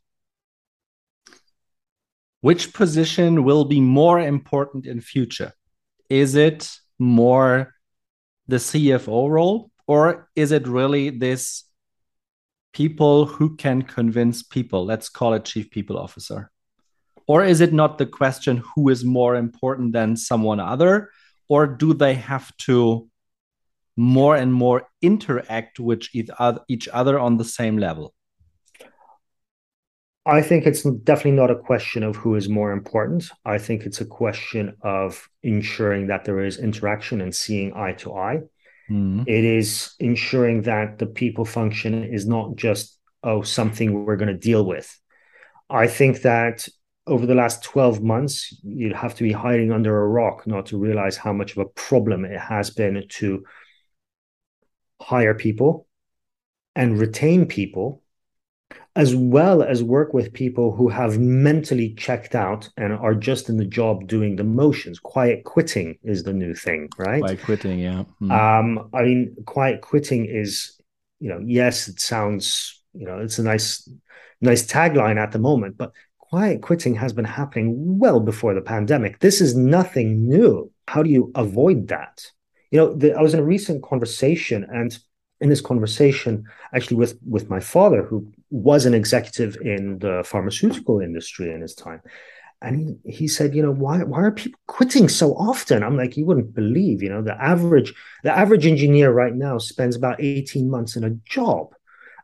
Which 2.42 2.74
position 2.74 3.44
will 3.44 3.66
be 3.66 3.82
more 3.82 4.20
important 4.20 4.86
in 4.86 5.02
future? 5.02 5.54
Is 6.10 6.36
it 6.36 6.70
more 7.00 7.74
the 8.48 8.58
CFO 8.58 9.30
role 9.30 9.72
or 9.88 10.30
is 10.36 10.52
it 10.52 10.68
really 10.68 11.10
this 11.10 11.64
people 12.74 13.26
who 13.26 13.56
can 13.56 13.82
convince 13.82 14.44
people? 14.44 14.86
Let's 14.86 15.10
call 15.10 15.34
it 15.34 15.46
chief 15.46 15.72
people 15.72 15.98
officer. 15.98 16.52
Or 17.26 17.44
is 17.44 17.60
it 17.60 17.74
not 17.74 17.98
the 17.98 18.06
question 18.06 18.64
who 18.76 18.90
is 18.90 19.04
more 19.04 19.36
important 19.36 19.94
than 19.94 20.16
someone 20.16 20.60
other? 20.60 21.10
Or 21.50 21.68
do 21.68 21.94
they 21.94 22.16
have 22.16 22.56
to 22.58 23.10
more 23.96 24.36
and 24.36 24.54
more 24.54 24.88
interact 25.02 25.80
with 25.80 26.04
each 26.14 26.88
other 26.88 27.20
on 27.20 27.38
the 27.38 27.46
same 27.46 27.78
level? 27.78 28.14
I 30.26 30.42
think 30.42 30.66
it's 30.66 30.84
definitely 30.84 31.40
not 31.40 31.52
a 31.52 31.56
question 31.56 32.04
of 32.04 32.18
who 32.18 32.36
is 32.36 32.50
more 32.50 32.74
important. 32.74 33.32
I 33.46 33.58
think 33.58 33.86
it's 33.86 34.02
a 34.02 34.06
question 34.06 34.76
of 34.82 35.30
ensuring 35.42 36.08
that 36.08 36.26
there 36.26 36.42
is 36.42 36.60
interaction 36.60 37.22
and 37.22 37.34
seeing 37.34 37.74
eye 37.74 37.94
to 38.00 38.14
eye. 38.14 38.42
Mm. 38.90 39.24
It 39.26 39.46
is 39.46 39.96
ensuring 40.00 40.64
that 40.64 41.00
the 41.00 41.06
people 41.06 41.46
function 41.46 42.04
is 42.04 42.28
not 42.28 42.58
just, 42.58 43.00
oh, 43.24 43.42
something 43.42 44.06
we're 44.06 44.18
going 44.18 44.28
to 44.28 44.38
deal 44.38 44.66
with. 44.66 44.94
I 45.70 45.88
think 45.88 46.22
that 46.24 46.68
over 47.08 47.26
the 47.26 47.36
last 47.36 47.64
12 47.64 48.02
months, 48.04 48.54
you'd 48.64 48.96
have 48.96 49.16
to 49.16 49.24
be 49.24 49.32
hiding 49.32 49.72
under 49.72 50.02
a 50.02 50.08
rock 50.08 50.46
not 50.46 50.68
to 50.68 50.78
realize 50.78 51.18
how 51.18 51.34
much 51.34 51.52
of 51.54 51.60
a 51.60 51.66
problem 51.66 52.26
it 52.26 52.40
has 52.40 52.70
been 52.70 53.04
to 53.10 53.44
hire 55.02 55.34
people 55.34 55.88
and 56.76 57.00
retain 57.00 57.46
people 57.46 58.04
as 58.96 59.16
well 59.16 59.62
as 59.62 59.84
work 59.84 60.14
with 60.14 60.34
people 60.34 60.76
who 60.76 60.90
have 60.90 61.20
mentally 61.20 61.94
checked 61.94 62.34
out 62.34 62.68
and 62.78 62.92
are 62.92 63.14
just 63.14 63.48
in 63.48 63.58
the 63.58 63.66
job 63.66 64.08
doing 64.08 64.36
the 64.36 64.44
motions. 64.44 65.00
Quiet 65.00 65.44
quitting 65.44 65.98
is 66.04 66.24
the 66.24 66.34
new 66.34 66.56
thing, 66.56 66.90
right? 66.98 67.22
Quiet 67.22 67.44
quitting, 67.44 67.80
yeah. 67.80 68.06
Mm. 68.20 68.32
Um, 68.32 68.90
I 68.94 69.04
mean, 69.04 69.36
quiet 69.46 69.82
quitting 69.82 70.26
is, 70.26 70.82
you 71.20 71.30
know, 71.30 71.40
yes, 71.46 71.88
it 71.88 72.00
sounds, 72.00 72.84
you 72.94 73.06
know, 73.06 73.20
it's 73.20 73.38
a 73.38 73.44
nice, 73.44 73.88
nice 74.42 74.66
tagline 74.66 75.18
at 75.18 75.32
the 75.32 75.40
moment, 75.40 75.78
but 75.78 75.92
quiet 76.30 76.62
quitting 76.62 76.96
has 76.96 77.14
been 77.14 77.26
happening 77.26 78.00
well 78.00 78.20
before 78.20 78.54
the 78.54 78.62
pandemic. 78.62 79.20
This 79.20 79.42
is 79.42 79.56
nothing 79.56 80.28
new. 80.28 80.72
How 80.88 81.04
do 81.04 81.10
you 81.10 81.32
avoid 81.36 81.88
that? 81.88 82.26
You 82.72 82.80
know, 82.80 82.94
the, 82.94 83.14
I 83.14 83.22
was 83.22 83.34
in 83.34 83.40
a 83.40 83.44
recent 83.44 83.84
conversation 83.84 84.66
and 84.70 84.98
in 85.40 85.50
this 85.50 85.62
conversation 85.62 86.44
actually 86.74 86.98
with 86.98 87.18
with 87.26 87.50
my 87.50 87.60
father 87.60 88.04
who 88.04 88.28
was 88.50 88.86
an 88.86 88.94
executive 88.94 89.56
in 89.62 90.00
the 90.00 90.24
pharmaceutical 90.26 91.00
industry 91.00 91.52
in 91.52 91.62
his 91.62 91.76
time 91.76 92.02
and 92.62 92.98
he, 93.04 93.12
he 93.12 93.28
said 93.28 93.54
you 93.54 93.62
know 93.62 93.72
why 93.72 94.04
why 94.04 94.22
are 94.22 94.32
people 94.32 94.60
quitting 94.68 95.08
so 95.08 95.34
often 95.34 95.84
i'm 95.84 95.96
like 95.96 96.18
you 96.18 96.26
wouldn't 96.26 96.56
believe 96.56 97.04
you 97.04 97.10
know 97.10 97.22
the 97.22 97.40
average 97.42 97.94
the 98.24 98.36
average 98.36 98.66
engineer 98.66 99.12
right 99.12 99.36
now 99.36 99.58
spends 99.58 99.96
about 99.96 100.20
18 100.20 100.70
months 100.70 100.96
in 100.96 101.04
a 101.04 101.12
job 101.26 101.74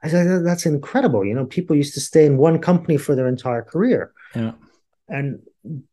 i 0.04 0.08
said 0.08 0.46
that's 0.46 0.66
incredible 0.66 1.26
you 1.26 1.34
know 1.34 1.46
people 1.46 1.76
used 1.76 1.94
to 1.94 2.02
stay 2.02 2.26
in 2.26 2.38
one 2.38 2.60
company 2.60 2.98
for 2.98 3.16
their 3.16 3.28
entire 3.28 3.64
career 3.64 4.12
yeah 4.36 4.52
and 5.08 5.40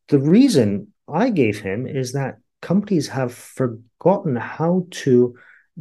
the 0.09 0.19
reason 0.19 0.89
i 1.09 1.31
gave 1.31 1.61
him 1.61 1.87
is 1.87 2.13
that 2.13 2.39
companies 2.61 3.09
have 3.09 3.33
forgotten 3.33 4.37
how 4.37 4.87
to 4.91 5.35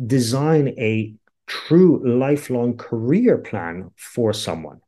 design 0.05 0.69
a 0.77 1.13
true 1.49 2.01
lifelong 2.05 2.77
career 2.77 3.37
plan 3.37 3.91
for 3.97 4.31
someone. 4.31 4.79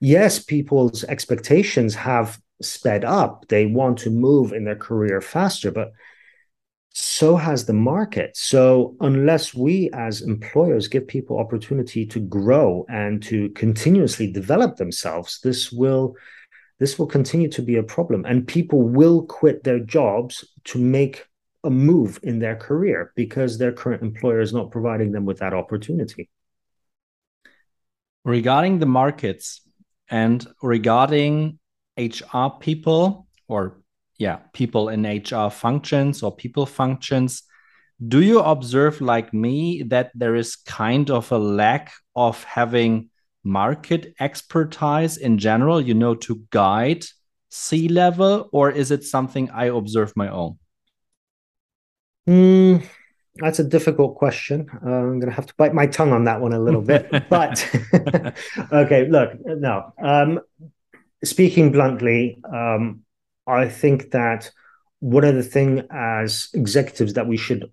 Yes, 0.00 0.38
people's 0.38 1.04
expectations 1.04 1.94
have 1.96 2.40
sped 2.62 3.04
up. 3.04 3.46
They 3.48 3.66
want 3.66 3.98
to 3.98 4.10
move 4.10 4.52
in 4.52 4.64
their 4.64 4.76
career 4.76 5.20
faster, 5.20 5.70
but 5.70 5.92
so 6.90 7.36
has 7.36 7.64
the 7.64 7.72
market. 7.72 8.36
So, 8.36 8.96
unless 9.00 9.54
we 9.54 9.90
as 9.92 10.22
employers 10.22 10.88
give 10.88 11.06
people 11.06 11.38
opportunity 11.38 12.06
to 12.06 12.20
grow 12.20 12.86
and 12.88 13.22
to 13.24 13.50
continuously 13.50 14.30
develop 14.30 14.76
themselves, 14.76 15.40
this 15.42 15.70
will 15.72 16.14
this 16.78 16.98
will 16.98 17.06
continue 17.06 17.48
to 17.48 17.62
be 17.62 17.76
a 17.76 17.82
problem 17.82 18.24
and 18.24 18.46
people 18.46 18.82
will 18.82 19.26
quit 19.26 19.64
their 19.64 19.80
jobs 19.80 20.44
to 20.64 20.78
make 20.78 21.26
a 21.64 21.70
move 21.70 22.20
in 22.22 22.38
their 22.38 22.54
career 22.54 23.12
because 23.16 23.58
their 23.58 23.72
current 23.72 24.02
employer 24.02 24.40
is 24.40 24.52
not 24.52 24.70
providing 24.70 25.10
them 25.10 25.24
with 25.24 25.38
that 25.38 25.52
opportunity. 25.52 26.30
Regarding 28.24 28.78
the 28.78 28.86
markets 28.86 29.62
and 30.08 30.46
regarding 30.62 31.58
HR 31.98 32.48
people 32.60 33.26
or 33.48 33.80
yeah, 34.18 34.38
people 34.52 34.88
in 34.88 35.04
HR 35.04 35.50
functions 35.50 36.22
or 36.22 36.34
people 36.34 36.66
functions, 36.66 37.44
do 38.06 38.20
you 38.20 38.40
observe 38.40 39.00
like 39.00 39.32
me 39.32 39.82
that 39.84 40.10
there 40.14 40.34
is 40.34 40.56
kind 40.56 41.10
of 41.10 41.32
a 41.32 41.38
lack 41.38 41.92
of 42.14 42.42
having 42.44 43.10
market 43.44 44.14
expertise 44.20 45.16
in 45.16 45.38
general, 45.38 45.80
you 45.80 45.94
know, 45.94 46.14
to 46.14 46.42
guide 46.50 47.04
C 47.50 47.88
level, 47.88 48.48
or 48.52 48.70
is 48.70 48.90
it 48.90 49.04
something 49.04 49.50
I 49.50 49.66
observe 49.66 50.12
my 50.16 50.28
own? 50.28 50.58
Mm, 52.28 52.84
that's 53.36 53.58
a 53.58 53.64
difficult 53.64 54.16
question. 54.16 54.68
Uh, 54.84 54.90
I'm 54.90 55.18
going 55.18 55.30
to 55.30 55.34
have 55.34 55.46
to 55.46 55.54
bite 55.56 55.72
my 55.72 55.86
tongue 55.86 56.12
on 56.12 56.24
that 56.24 56.40
one 56.40 56.52
a 56.52 56.60
little 56.60 56.82
bit. 56.82 57.10
but 57.30 57.66
okay, 58.72 59.08
look, 59.08 59.32
no. 59.44 59.92
Um, 60.02 60.40
speaking 61.24 61.72
bluntly, 61.72 62.38
um, 62.52 63.02
I 63.48 63.68
think 63.68 64.10
that 64.10 64.50
one 65.00 65.24
of 65.24 65.34
the 65.34 65.42
thing 65.42 65.86
as 65.90 66.48
executives 66.54 67.14
that 67.14 67.26
we 67.26 67.36
should 67.36 67.72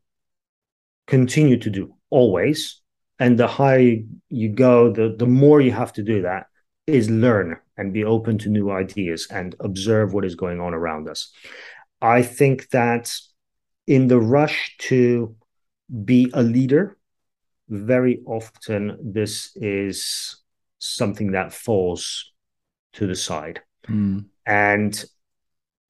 continue 1.07 1.57
to 1.59 1.69
do 1.69 1.95
always, 2.09 2.81
and 3.19 3.37
the 3.37 3.47
higher 3.47 3.97
you 4.29 4.49
go, 4.49 4.91
the 4.91 5.15
the 5.17 5.27
more 5.27 5.61
you 5.61 5.71
have 5.71 5.93
to 5.93 6.03
do 6.03 6.21
that 6.23 6.47
is 6.87 7.09
learn 7.09 7.57
and 7.77 7.93
be 7.93 8.03
open 8.03 8.37
to 8.37 8.49
new 8.49 8.71
ideas 8.71 9.27
and 9.31 9.55
observe 9.59 10.13
what 10.13 10.25
is 10.25 10.35
going 10.35 10.59
on 10.61 10.73
around 10.73 11.09
us. 11.09 11.31
I 12.01 12.21
think 12.21 12.69
that 12.69 13.13
in 13.87 14.07
the 14.07 14.19
rush 14.19 14.75
to 14.79 15.35
be 16.03 16.29
a 16.33 16.43
leader, 16.43 16.97
very 17.69 18.21
often 18.25 18.97
this 19.01 19.55
is 19.55 20.41
something 20.79 21.31
that 21.31 21.53
falls 21.53 22.31
to 22.93 23.07
the 23.07 23.15
side. 23.15 23.61
Mm. 23.87 24.25
And 24.45 25.05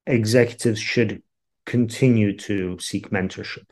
executives 0.06 0.80
should 0.80 1.22
continue 1.64 2.36
to 2.36 2.78
seek 2.78 3.10
mentorship. 3.10 3.70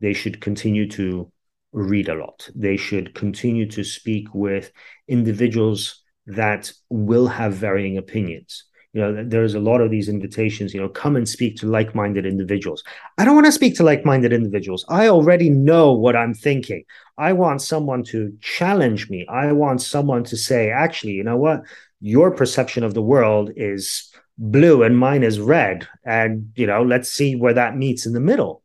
They 0.00 0.12
should 0.12 0.40
continue 0.40 0.88
to 0.90 1.30
read 1.72 2.08
a 2.08 2.14
lot. 2.14 2.48
They 2.54 2.76
should 2.76 3.14
continue 3.14 3.68
to 3.70 3.82
speak 3.82 4.34
with 4.34 4.70
individuals 5.08 6.02
that 6.26 6.72
will 6.88 7.26
have 7.26 7.54
varying 7.54 7.98
opinions. 7.98 8.64
You 8.92 9.00
know 9.00 9.24
there's 9.24 9.54
a 9.54 9.60
lot 9.60 9.80
of 9.80 9.90
these 9.90 10.10
invitations 10.10 10.74
you 10.74 10.80
know 10.80 10.88
come 10.88 11.16
and 11.16 11.26
speak 11.26 11.56
to 11.56 11.66
like-minded 11.66 12.26
individuals. 12.26 12.84
I 13.16 13.24
don't 13.24 13.34
want 13.34 13.46
to 13.46 13.52
speak 13.52 13.74
to 13.76 13.82
like-minded 13.82 14.34
individuals. 14.34 14.84
I 14.88 15.08
already 15.08 15.48
know 15.48 15.92
what 15.94 16.14
i'm 16.14 16.34
thinking. 16.34 16.84
I 17.16 17.32
want 17.32 17.62
someone 17.62 18.04
to 18.04 18.36
challenge 18.42 19.08
me. 19.08 19.26
I 19.28 19.52
want 19.52 19.80
someone 19.80 20.24
to 20.24 20.36
say 20.36 20.70
actually 20.70 21.12
you 21.12 21.24
know 21.24 21.38
what? 21.38 21.62
Your 22.00 22.32
perception 22.32 22.84
of 22.84 22.92
the 22.92 23.00
world 23.00 23.50
is 23.56 24.12
blue 24.38 24.82
and 24.82 24.98
mine 24.98 25.22
is 25.22 25.40
red. 25.40 25.88
And 26.04 26.52
you 26.56 26.66
know 26.66 26.82
let's 26.82 27.10
see 27.10 27.36
where 27.36 27.54
that 27.54 27.76
meets 27.76 28.06
in 28.06 28.12
the 28.12 28.20
middle. 28.20 28.62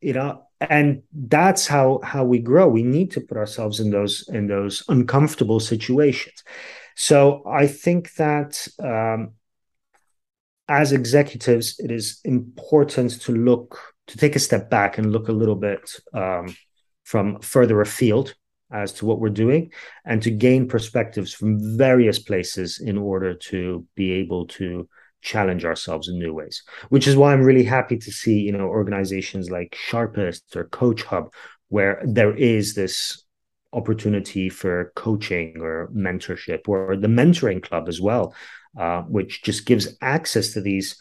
You 0.00 0.14
know 0.14 0.46
and 0.60 1.02
that's 1.12 1.66
how 1.66 2.00
how 2.04 2.24
we 2.24 2.38
grow. 2.38 2.68
We 2.68 2.82
need 2.82 3.10
to 3.12 3.20
put 3.20 3.38
ourselves 3.38 3.80
in 3.80 3.90
those 3.90 4.28
in 4.28 4.46
those 4.46 4.84
uncomfortable 4.88 5.60
situations. 5.60 6.44
So 6.96 7.42
I 7.46 7.66
think 7.66 8.14
that 8.14 8.68
um, 8.78 9.32
as 10.68 10.92
executives, 10.92 11.78
it 11.78 11.90
is 11.90 12.20
important 12.24 13.22
to 13.22 13.32
look 13.32 13.80
to 14.08 14.18
take 14.18 14.36
a 14.36 14.40
step 14.40 14.68
back 14.68 14.98
and 14.98 15.12
look 15.12 15.28
a 15.28 15.32
little 15.32 15.56
bit 15.56 15.90
um, 16.12 16.54
from 17.04 17.40
further 17.40 17.80
afield 17.80 18.34
as 18.72 18.92
to 18.92 19.06
what 19.06 19.20
we're 19.20 19.28
doing 19.28 19.70
and 20.04 20.22
to 20.22 20.30
gain 20.30 20.68
perspectives 20.68 21.32
from 21.32 21.76
various 21.76 22.18
places 22.18 22.80
in 22.80 22.96
order 22.96 23.34
to 23.34 23.86
be 23.94 24.12
able 24.12 24.46
to 24.46 24.88
challenge 25.22 25.64
ourselves 25.64 26.08
in 26.08 26.18
new 26.18 26.32
ways 26.32 26.62
which 26.88 27.06
is 27.06 27.14
why 27.14 27.32
i'm 27.32 27.42
really 27.42 27.64
happy 27.64 27.98
to 27.98 28.10
see 28.10 28.38
you 28.38 28.52
know 28.52 28.66
organizations 28.66 29.50
like 29.50 29.76
sharpist 29.78 30.56
or 30.56 30.64
CoachHub 30.64 31.30
where 31.68 32.02
there 32.04 32.34
is 32.34 32.74
this 32.74 33.24
opportunity 33.72 34.48
for 34.48 34.92
coaching 34.96 35.60
or 35.60 35.88
mentorship 35.94 36.68
or 36.68 36.96
the 36.96 37.08
mentoring 37.08 37.62
club 37.62 37.88
as 37.88 38.00
well, 38.00 38.34
uh, 38.78 39.02
which 39.02 39.42
just 39.42 39.66
gives 39.66 39.96
access 40.02 40.52
to 40.52 40.60
these 40.60 40.96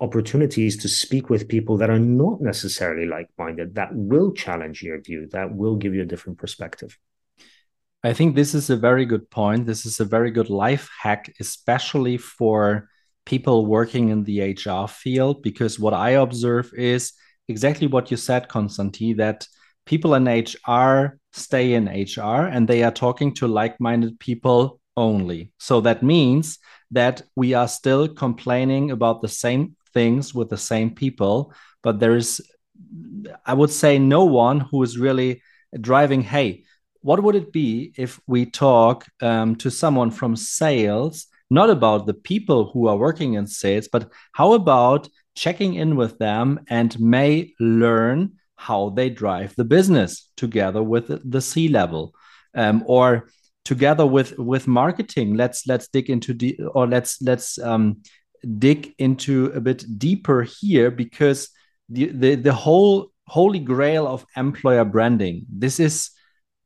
opportunities 0.00 0.76
to 0.78 0.88
speak 0.88 1.28
with 1.28 1.48
people 1.48 1.76
that 1.76 1.90
are 1.90 1.98
not 1.98 2.40
necessarily 2.40 3.06
like-minded 3.06 3.74
that 3.74 3.94
will 3.94 4.32
challenge 4.32 4.82
your 4.82 5.00
view 5.00 5.28
that 5.32 5.54
will 5.54 5.76
give 5.76 5.94
you 5.94 6.02
a 6.02 6.06
different 6.06 6.38
perspective 6.38 6.98
i 8.02 8.12
think 8.12 8.34
this 8.34 8.54
is 8.54 8.70
a 8.70 8.76
very 8.76 9.04
good 9.04 9.28
point 9.30 9.66
this 9.66 9.84
is 9.84 10.00
a 10.00 10.04
very 10.04 10.30
good 10.30 10.50
life 10.50 10.88
hack 11.02 11.32
especially 11.40 12.16
for 12.16 12.88
people 13.26 13.66
working 13.66 14.08
in 14.08 14.24
the 14.24 14.56
hr 14.64 14.86
field 14.86 15.42
because 15.42 15.78
what 15.78 15.94
i 15.94 16.10
observe 16.10 16.72
is 16.74 17.12
exactly 17.48 17.86
what 17.86 18.10
you 18.10 18.16
said 18.16 18.48
konstantin 18.48 19.16
that 19.16 19.46
people 19.84 20.14
in 20.14 20.26
hr 20.66 21.18
stay 21.32 21.74
in 21.74 21.86
HR 21.86 22.46
and 22.46 22.66
they 22.66 22.82
are 22.82 22.90
talking 22.90 23.34
to 23.34 23.46
like 23.46 23.80
minded 23.80 24.18
people 24.18 24.80
only. 24.96 25.52
So 25.58 25.80
that 25.82 26.02
means 26.02 26.58
that 26.90 27.22
we 27.36 27.54
are 27.54 27.68
still 27.68 28.08
complaining 28.08 28.90
about 28.90 29.22
the 29.22 29.28
same 29.28 29.76
things 29.92 30.34
with 30.34 30.48
the 30.48 30.58
same 30.58 30.94
people, 30.94 31.52
but 31.82 31.98
there 32.00 32.16
is, 32.16 32.40
I 33.44 33.54
would 33.54 33.70
say, 33.70 33.98
no 33.98 34.24
one 34.24 34.60
who 34.60 34.82
is 34.82 34.98
really 34.98 35.42
driving, 35.80 36.22
hey, 36.22 36.64
what 37.02 37.22
would 37.22 37.34
it 37.34 37.52
be 37.52 37.92
if 37.96 38.20
we 38.26 38.46
talk 38.46 39.06
um, 39.22 39.56
to 39.56 39.70
someone 39.70 40.10
from 40.10 40.36
sales, 40.36 41.26
not 41.48 41.70
about 41.70 42.06
the 42.06 42.14
people 42.14 42.70
who 42.70 42.88
are 42.88 42.96
working 42.96 43.34
in 43.34 43.46
sales, 43.46 43.88
but 43.90 44.10
how 44.32 44.52
about 44.52 45.08
checking 45.34 45.74
in 45.74 45.96
with 45.96 46.18
them 46.18 46.60
and 46.68 46.98
may 47.00 47.54
learn 47.58 48.32
how 48.56 48.90
they 48.90 49.08
drive 49.08 49.54
the 49.56 49.64
business 49.64 50.30
together 50.36 50.82
with 50.82 51.30
the 51.30 51.40
C 51.40 51.68
level 51.68 52.14
um, 52.54 52.84
or 52.86 53.30
together 53.64 54.06
with 54.06 54.38
with 54.38 54.68
marketing? 54.68 55.34
Let's 55.34 55.66
let's 55.66 55.88
dig 55.88 56.10
into 56.10 56.34
the 56.34 56.58
or 56.74 56.86
let's 56.86 57.22
let's 57.22 57.58
um, 57.58 58.02
dig 58.58 58.94
into 58.98 59.46
a 59.54 59.60
bit 59.60 59.84
deeper 59.98 60.42
here 60.42 60.90
because 60.90 61.48
the, 61.88 62.06
the 62.06 62.34
the 62.36 62.52
whole 62.52 63.10
holy 63.26 63.58
grail 63.58 64.06
of 64.06 64.26
employer 64.36 64.84
branding 64.84 65.46
this 65.48 65.78
is 65.78 66.10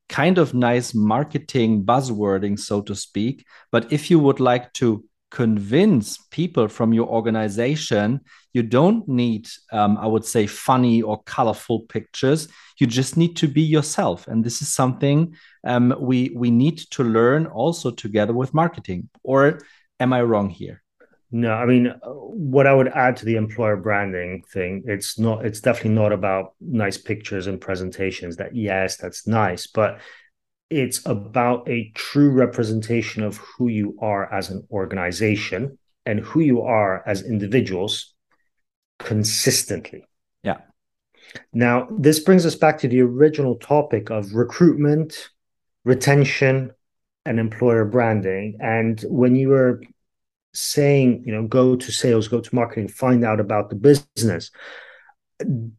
kind 0.08 0.38
of 0.38 0.54
nice 0.54 0.94
marketing 0.94 1.84
buzzwording 1.84 2.58
so 2.58 2.80
to 2.82 2.94
speak. 2.94 3.44
But 3.72 3.92
if 3.92 4.10
you 4.10 4.18
would 4.18 4.40
like 4.40 4.72
to 4.74 5.04
convince 5.30 6.18
people 6.30 6.68
from 6.68 6.92
your 6.92 7.08
organization 7.08 8.20
you 8.52 8.62
don't 8.62 9.08
need 9.08 9.48
um, 9.72 9.98
i 9.98 10.06
would 10.06 10.24
say 10.24 10.46
funny 10.46 11.02
or 11.02 11.20
colorful 11.24 11.80
pictures. 11.80 12.46
You 12.78 12.87
just 12.87 13.16
need 13.16 13.37
to 13.37 13.48
be 13.48 13.62
yourself. 13.62 14.28
And 14.28 14.44
this 14.44 14.62
is 14.62 14.72
something 14.72 15.34
um, 15.66 15.94
we 15.98 16.30
we 16.37 16.50
need 16.50 16.78
to 16.92 17.02
learn 17.02 17.46
also 17.46 17.90
together 17.90 18.32
with 18.32 18.54
marketing. 18.54 19.08
Or 19.24 19.58
am 19.98 20.12
i 20.12 20.22
wrong 20.22 20.50
here 20.50 20.84
no 21.35 21.53
i 21.53 21.66
mean 21.66 21.88
uh, 21.88 22.11
what 22.11 22.66
i 22.66 22.73
would 22.73 22.88
add 22.88 23.16
to 23.16 23.25
the 23.25 23.35
employer 23.35 23.77
branding 23.77 24.42
thing 24.53 24.83
it's 24.87 25.18
not 25.18 25.44
it's 25.44 25.61
definitely 25.61 25.90
not 25.90 26.12
about 26.12 26.55
nice 26.61 26.97
pictures 26.97 27.49
and 27.49 27.61
presentations 27.61 28.37
that 28.37 28.55
yes 28.55 28.97
that's 28.97 29.27
nice 29.27 29.66
but 29.66 29.99
it's 30.70 31.05
about 31.07 31.68
a 31.68 31.90
true 31.94 32.31
representation 32.31 33.23
of 33.23 33.37
who 33.37 33.68
you 33.68 33.97
are 34.01 34.33
as 34.33 34.51
an 34.51 34.66
organization 34.70 35.77
and 36.07 36.20
who 36.20 36.40
you 36.40 36.62
are 36.62 37.03
as 37.07 37.23
individuals 37.23 38.14
consistently. 38.99 40.05
Yeah. 40.42 40.59
Now, 41.53 41.88
this 41.99 42.20
brings 42.20 42.47
us 42.47 42.55
back 42.55 42.79
to 42.79 42.88
the 42.88 43.01
original 43.03 43.57
topic 43.57 44.11
of 44.11 44.35
recruitment, 44.35 45.31
retention, 45.85 46.70
and 47.27 47.38
employer 47.38 47.85
branding. 47.85 48.59
And 48.61 49.01
when 49.09 49.37
you 49.37 49.49
were 49.49 49.81
saying, 50.55 51.25
you 51.27 51.33
know, 51.33 51.47
go 51.47 51.77
to 51.77 51.93
sales, 51.93 52.29
go 52.29 52.40
to 52.40 52.55
marketing, 52.55 52.88
find 52.88 53.25
out 53.25 53.40
about 53.40 53.71
the 53.71 53.77
business, 53.77 54.51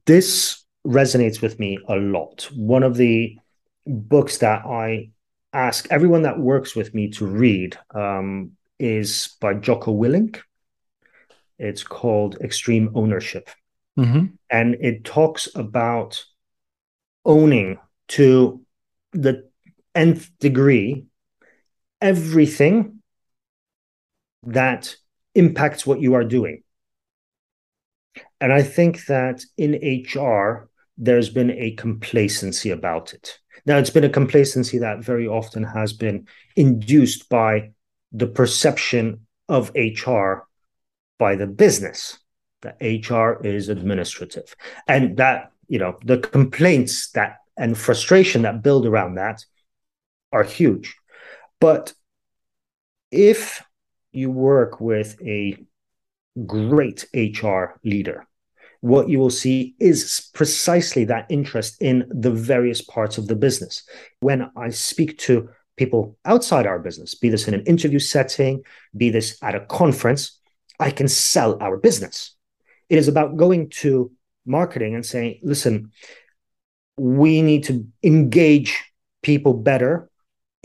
this 0.05 0.63
resonates 0.85 1.41
with 1.41 1.59
me 1.59 1.79
a 1.87 1.95
lot. 1.95 2.49
One 2.53 2.83
of 2.83 2.95
the 2.95 3.37
books 3.87 4.37
that 4.39 4.65
I 4.65 5.09
ask 5.53 5.87
everyone 5.89 6.23
that 6.23 6.39
works 6.39 6.75
with 6.75 6.93
me 6.93 7.09
to 7.11 7.25
read 7.25 7.77
um, 7.93 8.51
is 8.77 9.35
by 9.39 9.53
Jocko 9.53 9.95
Willink. 9.95 10.41
It's 11.57 11.83
called 11.83 12.37
Extreme 12.41 12.91
Ownership. 12.95 13.49
Mm-hmm. 13.97 14.25
And 14.49 14.75
it 14.81 15.05
talks 15.05 15.47
about 15.55 16.23
owning 17.23 17.79
to 18.09 18.61
the 19.13 19.49
nth 19.95 20.29
degree 20.39 21.05
everything 22.01 23.01
that 24.45 24.95
impacts 25.33 25.85
what 25.85 26.01
you 26.01 26.13
are 26.13 26.23
doing. 26.23 26.63
And 28.39 28.53
I 28.53 28.63
think 28.63 29.05
that 29.05 29.43
in 29.57 29.73
HR, 29.73 30.69
there's 30.97 31.29
been 31.29 31.51
a 31.51 31.71
complacency 31.71 32.71
about 32.71 33.13
it. 33.13 33.39
Now, 33.65 33.77
it's 33.77 33.89
been 33.89 34.03
a 34.03 34.09
complacency 34.09 34.77
that 34.79 35.03
very 35.03 35.27
often 35.27 35.63
has 35.63 35.93
been 35.93 36.27
induced 36.55 37.29
by 37.29 37.71
the 38.11 38.27
perception 38.27 39.25
of 39.49 39.71
HR 39.75 40.47
by 41.17 41.35
the 41.35 41.47
business 41.47 42.17
that 42.61 42.77
HR 42.81 43.45
is 43.45 43.69
administrative. 43.69 44.55
And 44.87 45.17
that, 45.17 45.51
you 45.67 45.79
know, 45.79 45.97
the 46.03 46.17
complaints 46.17 47.11
that 47.11 47.37
and 47.57 47.77
frustration 47.77 48.41
that 48.41 48.61
build 48.61 48.85
around 48.85 49.15
that 49.15 49.43
are 50.31 50.43
huge. 50.43 50.95
But 51.59 51.93
if 53.11 53.63
you 54.15 54.31
work 54.31 54.79
with 54.79 55.21
a 55.21 55.57
great 56.45 57.05
HR 57.13 57.79
leader, 57.83 58.27
what 58.81 59.09
you 59.09 59.19
will 59.19 59.29
see 59.29 59.75
is 59.79 60.29
precisely 60.33 61.05
that 61.05 61.25
interest 61.29 61.81
in 61.81 62.05
the 62.09 62.31
various 62.31 62.81
parts 62.81 63.17
of 63.17 63.27
the 63.27 63.35
business. 63.35 63.83
When 64.19 64.51
I 64.55 64.69
speak 64.69 65.17
to 65.19 65.49
people 65.77 66.17
outside 66.25 66.65
our 66.65 66.79
business, 66.79 67.15
be 67.15 67.29
this 67.29 67.47
in 67.47 67.53
an 67.53 67.65
interview 67.65 67.99
setting, 67.99 68.63
be 68.95 69.09
this 69.09 69.37
at 69.41 69.55
a 69.55 69.65
conference, 69.65 70.39
I 70.79 70.91
can 70.91 71.07
sell 71.07 71.57
our 71.61 71.77
business. 71.77 72.35
It 72.89 72.97
is 72.97 73.07
about 73.07 73.37
going 73.37 73.69
to 73.81 74.11
marketing 74.45 74.93
and 74.93 75.05
saying, 75.05 75.39
listen, 75.41 75.91
we 76.97 77.41
need 77.41 77.63
to 77.65 77.87
engage 78.03 78.83
people 79.23 79.53
better 79.53 80.09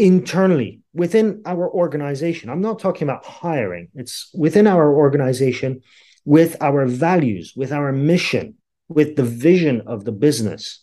internally 0.00 0.80
within 0.94 1.42
our 1.44 1.70
organization. 1.70 2.48
I'm 2.48 2.62
not 2.62 2.78
talking 2.78 3.06
about 3.06 3.24
hiring, 3.24 3.88
it's 3.94 4.30
within 4.34 4.66
our 4.66 4.92
organization 4.94 5.82
with 6.24 6.56
our 6.60 6.86
values, 6.86 7.52
with 7.54 7.70
our 7.70 7.92
mission, 7.92 8.54
with 8.88 9.16
the 9.16 9.22
vision 9.22 9.82
of 9.86 10.04
the 10.04 10.12
business. 10.12 10.82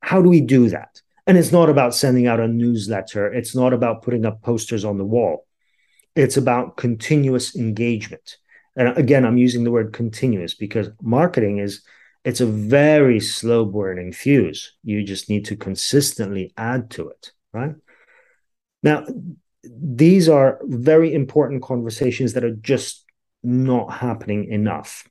How 0.00 0.22
do 0.22 0.28
we 0.28 0.40
do 0.40 0.68
that? 0.68 1.00
And 1.26 1.36
it's 1.36 1.52
not 1.52 1.68
about 1.68 1.94
sending 1.94 2.26
out 2.26 2.40
a 2.40 2.48
newsletter, 2.48 3.32
it's 3.32 3.54
not 3.54 3.72
about 3.72 4.02
putting 4.02 4.24
up 4.24 4.42
posters 4.42 4.84
on 4.84 4.96
the 4.96 5.04
wall. 5.04 5.46
It's 6.14 6.36
about 6.36 6.76
continuous 6.76 7.56
engagement. 7.56 8.36
And 8.76 8.96
again, 8.96 9.24
I'm 9.24 9.38
using 9.38 9.64
the 9.64 9.70
word 9.70 9.92
continuous 9.92 10.54
because 10.54 10.88
marketing 11.02 11.58
is 11.58 11.82
it's 12.24 12.40
a 12.40 12.46
very 12.46 13.18
slow 13.18 13.64
burning 13.64 14.12
fuse. 14.12 14.74
You 14.84 15.02
just 15.02 15.28
need 15.28 15.44
to 15.46 15.56
consistently 15.56 16.52
add 16.56 16.90
to 16.90 17.08
it, 17.08 17.32
right? 17.52 17.74
Now, 18.82 19.04
these 19.64 20.28
are 20.28 20.58
very 20.64 21.14
important 21.14 21.62
conversations 21.62 22.32
that 22.32 22.44
are 22.44 22.54
just 22.56 23.04
not 23.42 23.92
happening 23.92 24.50
enough. 24.50 25.08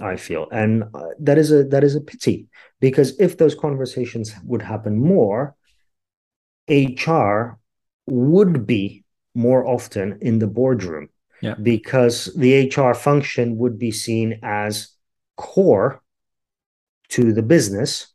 I 0.00 0.16
feel, 0.16 0.48
and 0.50 0.84
uh, 0.92 1.10
that 1.20 1.38
is 1.38 1.52
a 1.52 1.62
that 1.64 1.84
is 1.84 1.94
a 1.94 2.00
pity 2.00 2.48
because 2.80 3.18
if 3.20 3.38
those 3.38 3.54
conversations 3.54 4.34
would 4.42 4.60
happen 4.62 4.98
more, 4.98 5.54
HR 6.68 7.58
would 8.06 8.66
be 8.66 9.04
more 9.34 9.66
often 9.66 10.18
in 10.20 10.40
the 10.40 10.48
boardroom 10.48 11.10
yeah. 11.40 11.54
because 11.54 12.26
the 12.36 12.68
HR 12.68 12.94
function 12.94 13.56
would 13.58 13.78
be 13.78 13.90
seen 13.90 14.40
as 14.42 14.88
core 15.36 16.02
to 17.10 17.32
the 17.32 17.42
business 17.42 18.08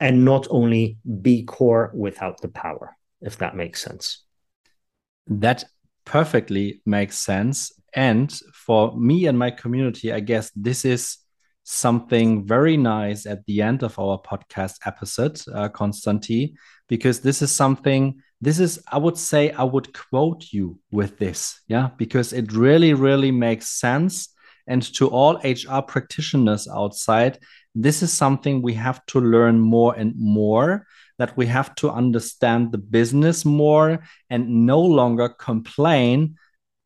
and 0.00 0.24
not 0.24 0.46
only 0.50 0.98
be 1.22 1.44
core 1.44 1.90
without 1.94 2.40
the 2.40 2.48
power, 2.48 2.96
if 3.20 3.38
that 3.38 3.56
makes 3.56 3.82
sense. 3.82 4.24
That 5.26 5.64
perfectly 6.04 6.82
makes 6.86 7.18
sense. 7.18 7.72
And 7.94 8.32
for 8.54 8.96
me 8.96 9.26
and 9.26 9.38
my 9.38 9.50
community, 9.50 10.12
I 10.12 10.20
guess 10.20 10.50
this 10.54 10.84
is 10.84 11.18
something 11.64 12.46
very 12.46 12.76
nice 12.76 13.26
at 13.26 13.44
the 13.46 13.62
end 13.62 13.82
of 13.82 13.98
our 13.98 14.20
podcast 14.20 14.78
episode, 14.86 15.40
uh, 15.54 15.68
Konstanty, 15.68 16.54
because 16.88 17.20
this 17.20 17.42
is 17.42 17.52
something, 17.52 18.20
this 18.40 18.58
is, 18.58 18.82
I 18.90 18.98
would 18.98 19.18
say, 19.18 19.50
I 19.52 19.64
would 19.64 19.92
quote 19.92 20.46
you 20.52 20.78
with 20.90 21.18
this. 21.18 21.60
Yeah. 21.68 21.90
Because 21.96 22.32
it 22.32 22.52
really, 22.52 22.94
really 22.94 23.30
makes 23.30 23.68
sense 23.68 24.30
and 24.70 24.82
to 24.94 25.08
all 25.08 25.40
HR 25.42 25.82
practitioners 25.82 26.68
outside, 26.68 27.38
this 27.74 28.02
is 28.02 28.12
something 28.12 28.62
we 28.62 28.74
have 28.74 29.04
to 29.06 29.20
learn 29.20 29.58
more 29.58 29.94
and 29.96 30.14
more 30.16 30.86
that 31.20 31.36
we 31.36 31.44
have 31.44 31.74
to 31.74 31.90
understand 31.90 32.72
the 32.72 32.78
business 32.78 33.44
more 33.44 34.02
and 34.30 34.66
no 34.66 34.80
longer 34.80 35.28
complain 35.28 36.34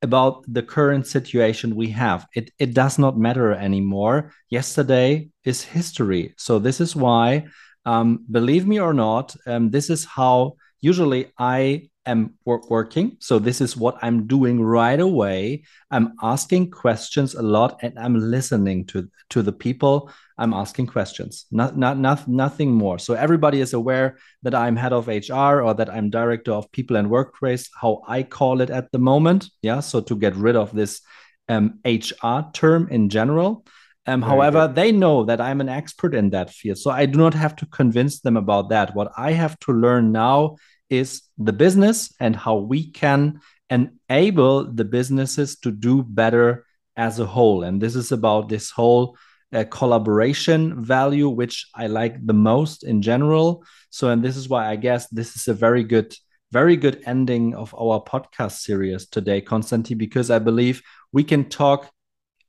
about 0.02 0.44
the 0.52 0.62
current 0.62 1.06
situation 1.06 1.76
we 1.76 1.88
have. 1.90 2.26
It, 2.34 2.50
it 2.58 2.74
does 2.74 2.98
not 2.98 3.16
matter 3.16 3.52
anymore. 3.52 4.32
Yesterday 4.50 5.28
is 5.44 5.62
history. 5.62 6.34
So, 6.36 6.58
this 6.58 6.80
is 6.80 6.96
why, 6.96 7.46
um, 7.86 8.24
believe 8.28 8.66
me 8.66 8.80
or 8.80 8.92
not, 8.92 9.36
um, 9.46 9.70
this 9.70 9.88
is 9.88 10.04
how 10.04 10.56
usually 10.84 11.32
I 11.38 11.88
am 12.04 12.34
work 12.44 12.68
working. 12.68 13.16
So 13.18 13.38
this 13.38 13.62
is 13.62 13.74
what 13.74 13.96
I'm 14.02 14.26
doing 14.26 14.62
right 14.62 15.00
away. 15.00 15.64
I'm 15.90 16.12
asking 16.22 16.72
questions 16.72 17.34
a 17.34 17.40
lot 17.40 17.78
and 17.80 17.98
I'm 17.98 18.14
listening 18.14 18.84
to, 18.88 19.08
to 19.30 19.40
the 19.40 19.52
people. 19.52 20.10
I'm 20.36 20.52
asking 20.52 20.88
questions, 20.88 21.46
not, 21.50 21.78
not, 21.78 21.96
not, 21.96 22.28
nothing 22.28 22.70
more. 22.70 22.98
So 22.98 23.14
everybody 23.14 23.60
is 23.60 23.72
aware 23.72 24.18
that 24.42 24.54
I'm 24.54 24.76
head 24.76 24.92
of 24.92 25.08
HR 25.08 25.62
or 25.62 25.72
that 25.72 25.88
I'm 25.88 26.10
director 26.10 26.52
of 26.52 26.70
people 26.70 26.96
and 26.96 27.08
workplace, 27.08 27.70
how 27.80 28.02
I 28.06 28.22
call 28.22 28.60
it 28.60 28.68
at 28.68 28.92
the 28.92 28.98
moment. 28.98 29.48
Yeah. 29.62 29.80
So 29.80 30.02
to 30.02 30.14
get 30.16 30.36
rid 30.36 30.56
of 30.56 30.74
this 30.74 31.00
um, 31.48 31.78
HR 31.86 32.50
term 32.52 32.88
in 32.90 33.08
general. 33.08 33.64
Um, 34.06 34.20
however, 34.20 34.68
they 34.68 34.92
know 34.92 35.24
that 35.24 35.40
I'm 35.40 35.62
an 35.62 35.70
expert 35.70 36.14
in 36.14 36.28
that 36.30 36.50
field. 36.50 36.76
So 36.76 36.90
I 36.90 37.06
do 37.06 37.18
not 37.18 37.32
have 37.32 37.56
to 37.56 37.66
convince 37.66 38.20
them 38.20 38.36
about 38.36 38.68
that. 38.68 38.94
What 38.94 39.12
I 39.16 39.32
have 39.32 39.58
to 39.60 39.72
learn 39.72 40.12
now 40.12 40.56
is 40.98 41.22
the 41.38 41.52
business 41.52 42.12
and 42.20 42.34
how 42.36 42.56
we 42.56 42.90
can 42.90 43.40
enable 43.70 44.64
the 44.72 44.84
businesses 44.84 45.56
to 45.60 45.70
do 45.70 46.02
better 46.02 46.66
as 46.96 47.18
a 47.18 47.26
whole. 47.26 47.62
And 47.64 47.80
this 47.80 47.96
is 47.96 48.12
about 48.12 48.48
this 48.48 48.70
whole 48.70 49.16
uh, 49.52 49.64
collaboration 49.70 50.82
value, 50.82 51.28
which 51.28 51.68
I 51.74 51.86
like 51.86 52.24
the 52.24 52.34
most 52.34 52.84
in 52.84 53.02
general. 53.02 53.64
So, 53.90 54.10
and 54.10 54.22
this 54.22 54.36
is 54.36 54.48
why 54.48 54.68
I 54.68 54.76
guess 54.76 55.06
this 55.08 55.36
is 55.36 55.48
a 55.48 55.54
very 55.54 55.84
good, 55.84 56.14
very 56.50 56.76
good 56.76 57.02
ending 57.06 57.54
of 57.54 57.74
our 57.74 58.02
podcast 58.02 58.58
series 58.60 59.06
today, 59.06 59.40
Konstanty, 59.40 59.96
because 59.96 60.30
I 60.30 60.38
believe 60.38 60.82
we 61.12 61.24
can 61.24 61.48
talk 61.48 61.90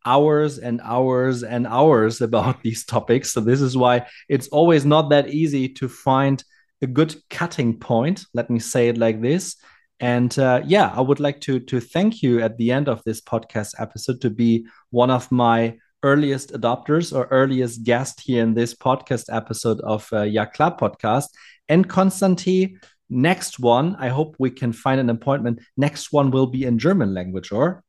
hours 0.05 0.59
and 0.59 0.81
hours 0.83 1.43
and 1.43 1.65
hours 1.67 2.21
about 2.27 2.61
these 2.63 2.85
topics. 2.85 3.33
So, 3.33 3.41
this 3.41 3.61
is 3.61 3.77
why 3.77 4.07
it's 4.27 4.47
always 4.47 4.85
not 4.85 5.09
that 5.09 5.29
easy 5.29 5.69
to 5.69 5.87
find 5.87 6.43
a 6.81 6.87
good 6.87 7.15
cutting 7.29 7.79
point. 7.79 8.25
Let 8.33 8.49
me 8.49 8.59
say 8.59 8.89
it 8.89 8.97
like 8.97 9.21
this. 9.21 9.55
And 9.99 10.37
uh, 10.37 10.61
yeah, 10.65 10.91
I 10.93 11.01
would 11.01 11.19
like 11.19 11.39
to 11.41 11.59
to 11.59 11.79
thank 11.79 12.21
you 12.21 12.41
at 12.41 12.57
the 12.57 12.71
end 12.71 12.89
of 12.89 13.01
this 13.05 13.21
podcast 13.21 13.75
episode 13.79 14.21
to 14.21 14.29
be 14.29 14.67
one 14.91 15.09
of 15.09 15.31
my 15.31 15.77
earliest 16.03 16.53
adopters 16.53 17.15
or 17.15 17.27
earliest 17.31 17.83
guest 17.83 18.21
here 18.21 18.43
in 18.43 18.53
this 18.53 18.75
podcast 18.75 19.25
episode 19.29 19.79
of 19.81 20.07
uh, 20.13 20.21
Ja 20.21 20.45
Klar 20.45 20.77
podcast. 20.77 21.29
And 21.67 21.89
Konstanty, 21.89 22.77
next 23.09 23.59
one, 23.59 23.95
I 23.99 24.09
hope 24.09 24.35
we 24.37 24.51
can 24.51 24.71
find 24.73 24.99
an 24.99 25.09
appointment. 25.09 25.59
Next 25.77 26.13
one 26.13 26.29
will 26.29 26.47
be 26.47 26.63
in 26.63 26.77
German 26.77 27.13
language, 27.13 27.51
or? 27.51 27.81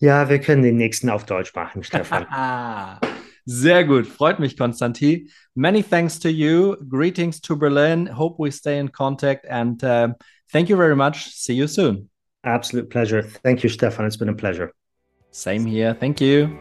Ja, 0.00 0.28
wir 0.28 0.38
können 0.38 0.62
den 0.62 0.76
nächsten 0.76 1.10
auf 1.10 1.24
Deutsch 1.24 1.54
machen, 1.54 1.82
Stefan. 1.82 2.26
Sehr 3.50 3.82
gut. 3.84 4.06
Freut 4.06 4.38
mich, 4.38 4.58
Konstantin. 4.58 5.30
Many 5.54 5.82
thanks 5.82 6.18
to 6.18 6.28
you. 6.28 6.76
Greetings 6.86 7.40
to 7.40 7.56
Berlin. 7.56 8.06
Hope 8.06 8.38
we 8.38 8.50
stay 8.50 8.78
in 8.78 8.90
contact 8.90 9.46
and 9.48 9.82
uh, 9.82 10.08
thank 10.52 10.68
you 10.68 10.76
very 10.76 10.94
much. 10.94 11.30
See 11.34 11.54
you 11.54 11.66
soon. 11.66 12.10
Absolute 12.44 12.90
pleasure. 12.90 13.22
Thank 13.22 13.62
you, 13.62 13.70
Stefan. 13.70 14.04
It's 14.04 14.18
been 14.18 14.28
a 14.28 14.34
pleasure. 14.34 14.72
Same 15.30 15.64
here. 15.64 15.94
Thank 15.94 16.20
you. 16.20 16.58